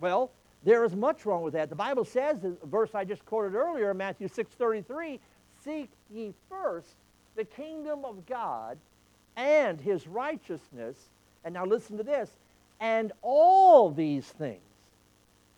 Well, 0.00 0.30
there 0.62 0.84
is 0.84 0.96
much 0.96 1.26
wrong 1.26 1.42
with 1.42 1.52
that. 1.54 1.68
The 1.68 1.76
Bible 1.76 2.04
says, 2.04 2.40
the 2.40 2.56
verse 2.64 2.94
I 2.94 3.04
just 3.04 3.26
quoted 3.26 3.54
earlier, 3.54 3.92
Matthew 3.92 4.28
6.33, 4.28 5.18
Seek 5.62 5.90
ye 6.10 6.32
first 6.48 6.94
the 7.36 7.44
kingdom 7.44 8.04
of 8.04 8.24
God 8.26 8.78
and 9.36 9.80
his 9.80 10.06
righteousness. 10.06 10.96
And 11.44 11.54
now 11.54 11.66
listen 11.66 11.96
to 11.98 12.02
this. 12.02 12.30
And 12.80 13.12
all 13.20 13.90
these 13.90 14.26
things 14.26 14.60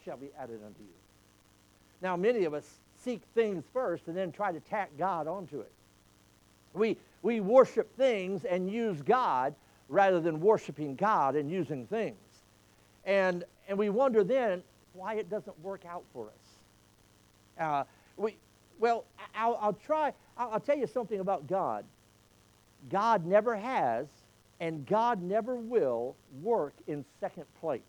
shall 0.04 0.16
be 0.16 0.30
added 0.38 0.60
unto 0.64 0.80
you. 0.80 0.88
Now, 2.02 2.16
many 2.16 2.44
of 2.44 2.54
us 2.54 2.68
seek 3.02 3.20
things 3.34 3.64
first 3.72 4.06
and 4.06 4.16
then 4.16 4.32
try 4.32 4.52
to 4.52 4.60
tack 4.60 4.90
God 4.98 5.26
onto 5.26 5.60
it. 5.60 5.70
We, 6.72 6.96
we 7.22 7.40
worship 7.40 7.96
things 7.96 8.44
and 8.44 8.70
use 8.70 9.02
God 9.02 9.54
rather 9.88 10.20
than 10.20 10.40
worshiping 10.40 10.96
God 10.96 11.36
and 11.36 11.50
using 11.50 11.86
things. 11.86 12.16
And, 13.04 13.44
and 13.68 13.78
we 13.78 13.88
wonder 13.88 14.24
then, 14.24 14.62
why 14.92 15.14
it 15.14 15.30
doesn't 15.30 15.58
work 15.60 15.84
out 15.84 16.02
for 16.12 16.26
us. 16.26 17.60
Uh, 17.60 17.84
we, 18.16 18.36
well, 18.78 19.04
I'll, 19.34 19.58
I'll 19.60 19.72
try, 19.72 20.12
I'll, 20.36 20.52
I'll 20.52 20.60
tell 20.60 20.76
you 20.76 20.86
something 20.86 21.20
about 21.20 21.46
God. 21.46 21.84
God 22.90 23.26
never 23.26 23.56
has 23.56 24.06
and 24.60 24.86
God 24.86 25.22
never 25.22 25.56
will 25.56 26.16
work 26.42 26.74
in 26.86 27.04
second 27.20 27.44
place. 27.60 27.82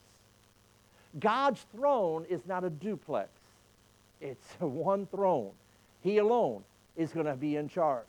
God's 1.19 1.65
throne 1.73 2.25
is 2.29 2.41
not 2.45 2.63
a 2.63 2.69
duplex. 2.69 3.29
It's 4.21 4.45
one 4.60 5.05
throne. 5.07 5.51
He 6.01 6.17
alone 6.17 6.63
is 6.95 7.12
going 7.12 7.25
to 7.25 7.36
be 7.36 7.55
in 7.55 7.69
charge. 7.69 8.05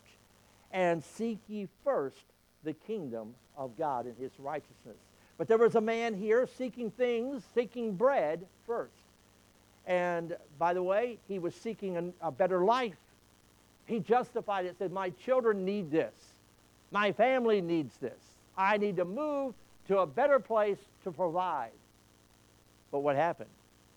And 0.73 1.03
seek 1.03 1.39
ye 1.49 1.69
first 1.85 2.25
the 2.65 2.73
kingdom 2.73 3.35
of 3.57 3.77
God 3.77 4.07
and 4.07 4.17
his 4.19 4.33
righteousness. 4.39 4.97
But 5.37 5.49
there 5.49 5.59
was 5.59 5.77
a 5.77 5.81
man 5.81 6.15
here 6.15 6.49
seeking 6.59 6.91
things, 6.91 7.45
seeking 7.55 7.95
bread 7.95 8.45
first. 8.67 8.93
And 9.87 10.37
by 10.59 10.75
the 10.75 10.83
way, 10.83 11.19
he 11.29 11.39
was 11.39 11.55
seeking 11.55 11.97
a, 11.97 12.29
a 12.29 12.31
better 12.31 12.65
life. 12.65 12.97
He 13.87 14.01
justified 14.01 14.67
it, 14.67 14.77
said, 14.79 14.93
My 14.93 15.11
children 15.11 15.65
need 15.65 15.91
this. 15.91 16.13
My 16.91 17.13
family 17.13 17.61
needs 17.61 17.97
this. 17.99 18.19
I 18.57 18.77
need 18.77 18.97
to 18.97 19.05
move 19.05 19.55
to 19.87 20.01
a 20.01 20.07
better 20.07 20.39
place 20.39 20.79
to 21.05 21.13
provide. 21.13 21.71
But 22.91 23.01
what 23.01 23.17
happened? 23.17 23.51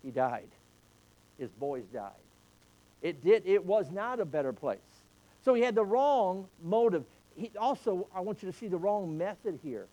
He 0.04 0.12
died. 0.12 0.48
His 1.38 1.50
boys 1.52 1.84
died. 1.94 2.12
It 3.02 3.24
did 3.24 3.44
it 3.46 3.66
was 3.66 3.90
not 3.92 4.20
a 4.20 4.26
better 4.26 4.54
place. 4.54 4.80
So 5.44 5.54
he 5.54 5.62
had 5.64 5.76
the 5.76 5.84
wrong 5.84 6.48
motive. 6.64 7.04
He 7.36 7.52
also 7.60 8.08
I 8.14 8.20
want 8.22 8.44
you 8.44 8.52
to 8.52 8.58
see 8.58 8.68
the 8.68 8.78
wrong 8.78 9.18
method 9.18 9.60
here. 9.64 9.88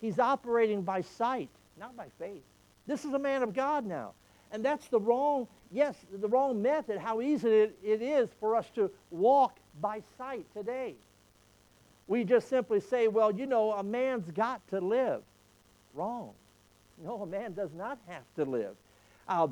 He's 0.00 0.18
operating 0.18 0.82
by 0.82 1.02
sight, 1.02 1.50
not 1.78 1.96
by 1.96 2.06
faith. 2.18 2.42
This 2.86 3.04
is 3.04 3.12
a 3.12 3.18
man 3.18 3.42
of 3.42 3.54
God 3.54 3.86
now. 3.86 4.12
And 4.52 4.64
that's 4.64 4.88
the 4.88 4.98
wrong, 4.98 5.46
yes, 5.70 5.94
the 6.12 6.28
wrong 6.28 6.60
method, 6.60 6.98
how 6.98 7.20
easy 7.20 7.48
it, 7.48 7.78
it 7.82 8.02
is 8.02 8.28
for 8.40 8.56
us 8.56 8.68
to 8.74 8.90
walk 9.10 9.58
by 9.80 10.02
sight 10.18 10.44
today. 10.54 10.94
We 12.08 12.24
just 12.24 12.48
simply 12.48 12.80
say, 12.80 13.06
well, 13.06 13.30
you 13.30 13.46
know, 13.46 13.72
a 13.72 13.84
man's 13.84 14.30
got 14.32 14.66
to 14.70 14.80
live. 14.80 15.22
Wrong. 15.94 16.32
No, 17.04 17.22
a 17.22 17.26
man 17.26 17.52
does 17.52 17.72
not 17.72 17.98
have 18.08 18.24
to 18.36 18.44
live. 18.44 18.74
Uh, 19.28 19.48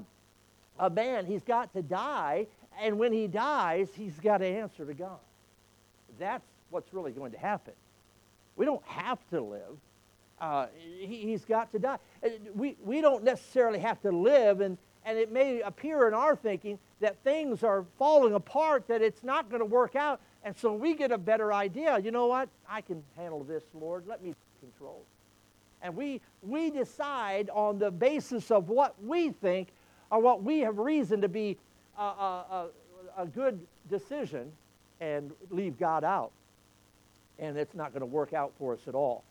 a 0.80 0.90
man, 0.90 1.26
he's 1.26 1.44
got 1.44 1.72
to 1.74 1.82
die, 1.82 2.46
and 2.80 2.98
when 2.98 3.12
he 3.12 3.28
dies, 3.28 3.88
he's 3.94 4.18
got 4.18 4.38
to 4.38 4.46
answer 4.46 4.84
to 4.84 4.94
God. 4.94 5.18
That's 6.18 6.44
what's 6.70 6.92
really 6.92 7.12
going 7.12 7.32
to 7.32 7.38
happen. 7.38 7.74
We 8.56 8.64
don't 8.64 8.84
have 8.84 9.18
to 9.30 9.40
live. 9.40 9.78
Uh, 10.40 10.66
he, 10.76 11.32
has 11.32 11.44
got 11.44 11.72
to 11.72 11.78
die. 11.78 11.98
Uh, 12.22 12.28
we, 12.54 12.76
we 12.84 13.00
don't 13.00 13.24
necessarily 13.24 13.78
have 13.80 14.00
to 14.02 14.12
live, 14.12 14.60
and, 14.60 14.78
and 15.04 15.18
it 15.18 15.32
may 15.32 15.60
appear 15.62 16.06
in 16.06 16.14
our 16.14 16.36
thinking 16.36 16.78
that 17.00 17.16
things 17.24 17.62
are 17.62 17.84
falling 17.98 18.34
apart, 18.34 18.86
that 18.88 19.02
it's 19.02 19.24
not 19.24 19.48
going 19.48 19.60
to 19.60 19.66
work 19.66 19.96
out. 19.96 20.20
And 20.44 20.56
so 20.56 20.72
we 20.72 20.94
get 20.94 21.10
a 21.10 21.18
better 21.18 21.52
idea. 21.52 21.98
You 21.98 22.10
know 22.10 22.26
what? 22.26 22.48
I 22.68 22.80
can 22.80 23.02
handle 23.16 23.42
this, 23.42 23.64
Lord. 23.74 24.06
Let 24.06 24.22
me 24.22 24.34
control. 24.60 25.04
And 25.82 25.94
we, 25.94 26.20
we 26.42 26.70
decide 26.70 27.50
on 27.50 27.78
the 27.78 27.90
basis 27.90 28.50
of 28.50 28.68
what 28.68 28.94
we 29.02 29.30
think 29.30 29.68
or 30.10 30.20
what 30.20 30.42
we 30.42 30.60
have 30.60 30.78
reason 30.78 31.20
to 31.20 31.28
be 31.28 31.56
a, 31.96 32.02
a, 32.02 32.44
a, 33.16 33.22
a 33.22 33.26
good 33.26 33.60
decision 33.88 34.50
and 35.00 35.32
leave 35.50 35.78
God 35.78 36.04
out. 36.04 36.32
And 37.38 37.56
it's 37.56 37.74
not 37.74 37.92
going 37.92 38.00
to 38.00 38.06
work 38.06 38.32
out 38.32 38.52
for 38.58 38.74
us 38.74 38.80
at 38.86 38.94
all. 38.94 39.22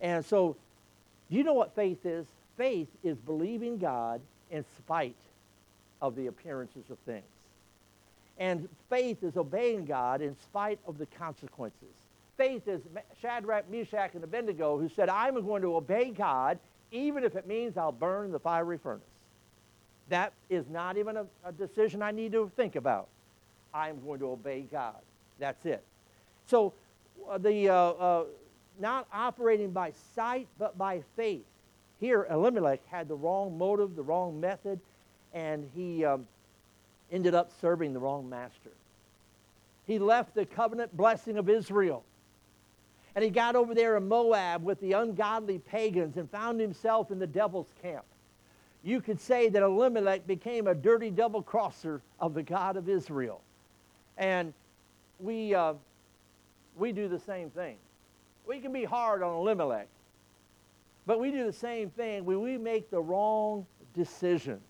And 0.00 0.24
so, 0.24 0.56
do 1.30 1.36
you 1.36 1.44
know 1.44 1.54
what 1.54 1.74
faith 1.74 2.06
is? 2.06 2.26
Faith 2.56 2.88
is 3.02 3.16
believing 3.18 3.78
God 3.78 4.20
in 4.50 4.64
spite 4.78 5.16
of 6.00 6.16
the 6.16 6.26
appearances 6.28 6.84
of 6.90 6.98
things. 7.00 7.24
And 8.38 8.68
faith 8.88 9.22
is 9.22 9.36
obeying 9.36 9.84
God 9.84 10.22
in 10.22 10.36
spite 10.44 10.78
of 10.86 10.98
the 10.98 11.06
consequences. 11.06 11.88
Faith 12.36 12.68
is 12.68 12.80
Shadrach, 13.20 13.68
Meshach, 13.68 14.14
and 14.14 14.22
Abednego 14.22 14.78
who 14.78 14.88
said, 14.88 15.08
I'm 15.08 15.44
going 15.44 15.62
to 15.62 15.74
obey 15.74 16.10
God 16.10 16.58
even 16.92 17.24
if 17.24 17.34
it 17.34 17.46
means 17.46 17.76
I'll 17.76 17.92
burn 17.92 18.26
in 18.26 18.32
the 18.32 18.38
fiery 18.38 18.78
furnace. 18.78 19.02
That 20.08 20.32
is 20.48 20.64
not 20.70 20.96
even 20.96 21.16
a, 21.16 21.26
a 21.44 21.52
decision 21.52 22.00
I 22.00 22.12
need 22.12 22.32
to 22.32 22.50
think 22.56 22.76
about. 22.76 23.08
I'm 23.74 24.00
going 24.04 24.20
to 24.20 24.30
obey 24.30 24.64
God. 24.70 24.96
That's 25.38 25.66
it. 25.66 25.82
So 26.46 26.72
the 27.38 27.68
uh, 27.68 27.74
uh, 27.74 28.24
not 28.78 29.06
operating 29.12 29.70
by 29.70 29.92
sight 30.14 30.48
but 30.58 30.78
by 30.78 31.02
faith. 31.16 31.44
Here, 32.00 32.26
Elimelech 32.30 32.80
had 32.86 33.08
the 33.08 33.16
wrong 33.16 33.58
motive, 33.58 33.96
the 33.96 34.02
wrong 34.02 34.40
method, 34.40 34.80
and 35.34 35.68
he 35.74 36.04
um, 36.04 36.26
ended 37.10 37.34
up 37.34 37.50
serving 37.60 37.92
the 37.92 37.98
wrong 37.98 38.28
master. 38.28 38.70
He 39.86 39.98
left 39.98 40.34
the 40.34 40.46
covenant 40.46 40.96
blessing 40.96 41.38
of 41.38 41.48
Israel. 41.48 42.04
And 43.14 43.24
he 43.24 43.30
got 43.30 43.56
over 43.56 43.74
there 43.74 43.96
in 43.96 44.06
Moab 44.06 44.62
with 44.62 44.80
the 44.80 44.92
ungodly 44.92 45.58
pagans 45.58 46.16
and 46.16 46.30
found 46.30 46.60
himself 46.60 47.10
in 47.10 47.18
the 47.18 47.26
devil's 47.26 47.72
camp. 47.82 48.04
You 48.84 49.00
could 49.00 49.20
say 49.20 49.48
that 49.48 49.62
Elimelech 49.62 50.26
became 50.26 50.68
a 50.68 50.74
dirty 50.74 51.10
double 51.10 51.42
crosser 51.42 52.00
of 52.20 52.34
the 52.34 52.44
God 52.44 52.76
of 52.76 52.88
Israel. 52.88 53.40
And 54.18 54.52
we, 55.18 55.54
uh, 55.54 55.74
we 56.78 56.92
do 56.92 57.08
the 57.08 57.18
same 57.18 57.50
thing. 57.50 57.76
We 58.46 58.60
can 58.60 58.72
be 58.72 58.84
hard 58.84 59.22
on 59.22 59.34
Elimelech, 59.34 59.88
but 61.06 61.20
we 61.20 61.30
do 61.30 61.44
the 61.44 61.52
same 61.52 61.90
thing 61.90 62.24
when 62.24 62.40
we 62.40 62.56
make 62.56 62.90
the 62.90 63.00
wrong 63.00 63.66
decisions. 63.94 64.62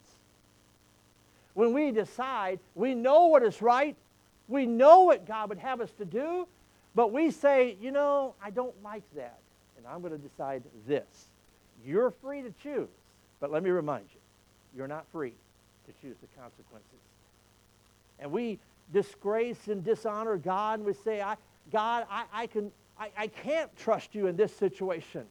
When 1.54 1.72
we 1.72 1.90
decide, 1.90 2.60
we 2.74 2.94
know 2.94 3.26
what 3.26 3.42
is 3.42 3.60
right, 3.60 3.96
we 4.48 4.66
know 4.66 5.00
what 5.00 5.26
God 5.26 5.50
would 5.50 5.58
have 5.58 5.80
us 5.80 5.90
to 5.98 6.04
do, 6.04 6.46
but 6.94 7.12
we 7.12 7.30
say, 7.30 7.76
you 7.80 7.90
know, 7.90 8.34
I 8.42 8.50
don't 8.50 8.74
like 8.82 9.02
that, 9.14 9.38
and 9.76 9.86
I'm 9.86 10.00
going 10.00 10.12
to 10.12 10.18
decide 10.18 10.62
this. 10.86 11.26
You're 11.84 12.10
free 12.10 12.42
to 12.42 12.52
choose, 12.62 12.88
but 13.40 13.52
let 13.52 13.62
me 13.62 13.70
remind 13.70 14.06
you, 14.12 14.20
you're 14.76 14.88
not 14.88 15.04
free 15.12 15.34
to 15.86 15.92
choose 16.00 16.16
the 16.20 16.40
consequences. 16.40 16.88
And 18.18 18.32
we 18.32 18.58
disgrace 18.92 19.68
and 19.68 19.84
dishonor 19.84 20.36
God, 20.38 20.80
and 20.80 20.86
we 20.86 20.94
say, 20.94 21.20
I, 21.20 21.36
God, 21.72 22.06
I, 22.10 22.24
I, 22.32 22.46
can, 22.46 22.70
I, 22.98 23.10
I 23.16 23.26
can't 23.26 23.74
trust 23.76 24.14
you 24.14 24.26
in 24.26 24.36
this 24.36 24.54
situation. 24.54 25.24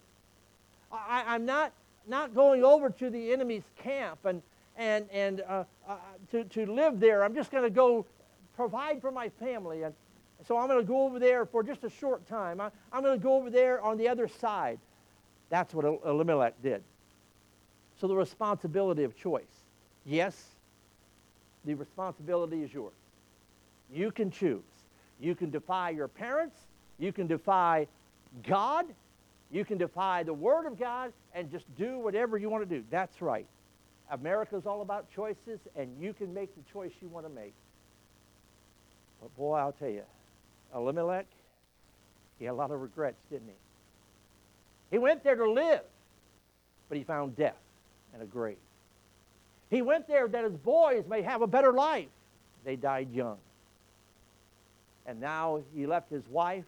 I, 0.91 1.23
I'm 1.27 1.45
not, 1.45 1.73
not 2.07 2.33
going 2.33 2.63
over 2.63 2.89
to 2.89 3.09
the 3.09 3.33
enemy's 3.33 3.63
camp 3.77 4.19
and, 4.25 4.41
and, 4.77 5.05
and 5.11 5.41
uh, 5.41 5.63
uh, 5.87 5.95
to, 6.31 6.43
to 6.45 6.65
live 6.65 6.99
there. 6.99 7.23
I'm 7.23 7.35
just 7.35 7.51
going 7.51 7.63
to 7.63 7.69
go 7.69 8.05
provide 8.55 9.01
for 9.01 9.11
my 9.11 9.29
family. 9.29 9.83
And 9.83 9.93
so 10.47 10.57
I'm 10.57 10.67
going 10.67 10.79
to 10.79 10.87
go 10.87 11.05
over 11.05 11.19
there 11.19 11.45
for 11.45 11.63
just 11.63 11.83
a 11.83 11.89
short 11.89 12.27
time. 12.27 12.61
I, 12.61 12.71
I'm 12.91 13.03
going 13.03 13.17
to 13.17 13.23
go 13.23 13.35
over 13.35 13.49
there 13.49 13.81
on 13.81 13.97
the 13.97 14.07
other 14.07 14.27
side. 14.27 14.79
That's 15.49 15.73
what 15.73 15.85
Elimelech 16.05 16.61
did. 16.61 16.83
So 17.99 18.07
the 18.07 18.15
responsibility 18.15 19.03
of 19.03 19.15
choice. 19.15 19.43
Yes, 20.05 20.51
the 21.65 21.73
responsibility 21.73 22.63
is 22.63 22.73
yours. 22.73 22.93
You 23.91 24.11
can 24.11 24.29
choose. 24.29 24.63
You 25.19 25.35
can 25.35 25.49
defy 25.49 25.91
your 25.91 26.07
parents. 26.07 26.57
You 26.99 27.11
can 27.11 27.27
defy 27.27 27.87
God. 28.47 28.85
You 29.51 29.63
can 29.65 29.77
defy 29.77 30.23
the 30.23 30.33
Word 30.33 30.65
of 30.65 30.77
God 30.77 31.13
and 31.33 31.51
just 31.51 31.65
do 31.77 31.99
whatever 31.99 32.37
you 32.37 32.49
want 32.49 32.67
to 32.67 32.75
do. 32.77 32.83
That's 32.89 33.21
right. 33.21 33.45
America's 34.09 34.65
all 34.65 34.81
about 34.81 35.11
choices, 35.13 35.59
and 35.75 35.89
you 35.99 36.13
can 36.13 36.33
make 36.33 36.53
the 36.55 36.61
choice 36.71 36.91
you 37.01 37.07
want 37.07 37.25
to 37.25 37.31
make. 37.31 37.53
But 39.21 39.35
boy, 39.35 39.57
I'll 39.57 39.73
tell 39.73 39.89
you, 39.89 40.03
Elimelech, 40.73 41.25
he 42.39 42.45
had 42.45 42.51
a 42.51 42.55
lot 42.55 42.71
of 42.71 42.81
regrets, 42.81 43.17
didn't 43.29 43.47
he? 43.47 43.53
He 44.91 44.97
went 44.97 45.23
there 45.23 45.35
to 45.35 45.49
live, 45.49 45.81
but 46.87 46.97
he 46.97 47.03
found 47.03 47.35
death 47.35 47.57
and 48.13 48.21
a 48.21 48.25
grave. 48.25 48.57
He 49.69 49.81
went 49.81 50.07
there 50.07 50.27
that 50.27 50.43
his 50.43 50.55
boys 50.55 51.03
may 51.09 51.21
have 51.23 51.41
a 51.41 51.47
better 51.47 51.73
life. 51.73 52.07
They 52.63 52.77
died 52.77 53.09
young. 53.11 53.37
And 55.07 55.19
now 55.19 55.61
he 55.73 55.87
left 55.87 56.11
his 56.11 56.27
wife, 56.27 56.65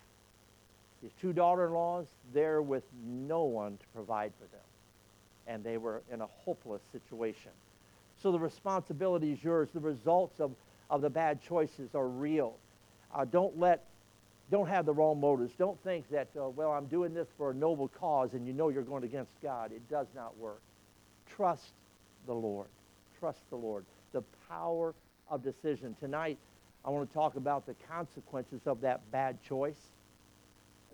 his 1.02 1.12
two 1.22 1.34
daughter 1.34 1.68
in 1.68 1.74
laws, 1.74 2.08
there 2.34 2.62
with 2.62 2.84
no 3.06 3.44
one 3.44 3.78
to 3.78 3.86
provide 3.94 4.32
for 4.40 4.46
them. 4.46 4.66
And 5.48 5.64
they 5.64 5.78
were 5.78 6.02
in 6.12 6.22
a 6.22 6.28
hopeless 6.28 6.82
situation. 6.92 7.52
So 8.22 8.32
the 8.32 8.40
responsibility 8.40 9.32
is 9.32 9.44
yours. 9.44 9.70
The 9.74 9.80
results 9.80 10.40
of, 10.40 10.52
of 10.90 11.02
the 11.02 11.10
bad 11.10 11.42
choices 11.42 11.94
are 11.94 12.08
real. 12.08 12.56
Uh, 13.14 13.26
don't 13.26 13.60
let 13.60 13.86
don't 14.52 14.68
have 14.68 14.86
the 14.86 14.94
wrong 14.94 15.20
motives. 15.20 15.54
Don't 15.60 15.80
think 15.84 16.10
that, 16.10 16.28
uh, 16.36 16.50
well, 16.50 16.72
I'm 16.72 16.88
doing 16.88 17.14
this 17.14 17.28
for 17.38 17.52
a 17.52 17.54
noble 17.54 17.88
cause 17.88 18.34
and 18.34 18.48
you 18.48 18.54
know 18.54 18.70
you're 18.70 18.82
going 18.82 19.04
against 19.04 19.32
God. 19.44 19.72
It 19.72 19.88
does 19.90 20.08
not 20.16 20.36
work. 20.38 20.62
Trust 21.30 21.74
the 22.26 22.34
Lord. 22.34 22.68
Trust 23.20 23.40
the 23.52 23.56
Lord. 23.56 23.86
The 24.12 24.24
power 24.50 24.96
of 25.30 25.44
decision. 25.44 25.96
Tonight, 26.00 26.40
I 26.86 26.90
want 26.90 27.10
to 27.10 27.14
talk 27.14 27.36
about 27.36 27.66
the 27.66 27.76
consequences 27.90 28.62
of 28.66 28.82
that 28.82 29.02
bad 29.12 29.38
choice. 29.44 29.80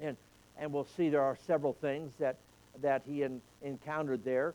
And, 0.01 0.17
and 0.57 0.73
we'll 0.73 0.87
see 0.97 1.09
there 1.09 1.21
are 1.21 1.37
several 1.45 1.73
things 1.73 2.13
that, 2.19 2.37
that 2.81 3.03
he 3.07 3.23
in, 3.23 3.41
encountered 3.61 4.23
there. 4.25 4.53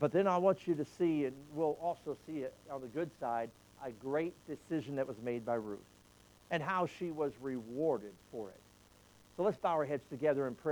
But 0.00 0.12
then 0.12 0.26
I 0.26 0.38
want 0.38 0.66
you 0.66 0.74
to 0.76 0.84
see, 0.98 1.24
and 1.24 1.34
we'll 1.54 1.76
also 1.82 2.16
see 2.26 2.38
it 2.38 2.54
on 2.70 2.80
the 2.80 2.86
good 2.86 3.10
side, 3.18 3.50
a 3.84 3.90
great 3.90 4.34
decision 4.46 4.96
that 4.96 5.06
was 5.06 5.16
made 5.22 5.44
by 5.44 5.54
Ruth 5.54 5.78
and 6.50 6.62
how 6.62 6.88
she 6.98 7.10
was 7.10 7.32
rewarded 7.40 8.12
for 8.30 8.48
it. 8.48 8.60
So 9.36 9.42
let's 9.42 9.56
bow 9.58 9.70
our 9.70 9.84
heads 9.84 10.02
together 10.10 10.46
in 10.46 10.54
prayer. 10.54 10.64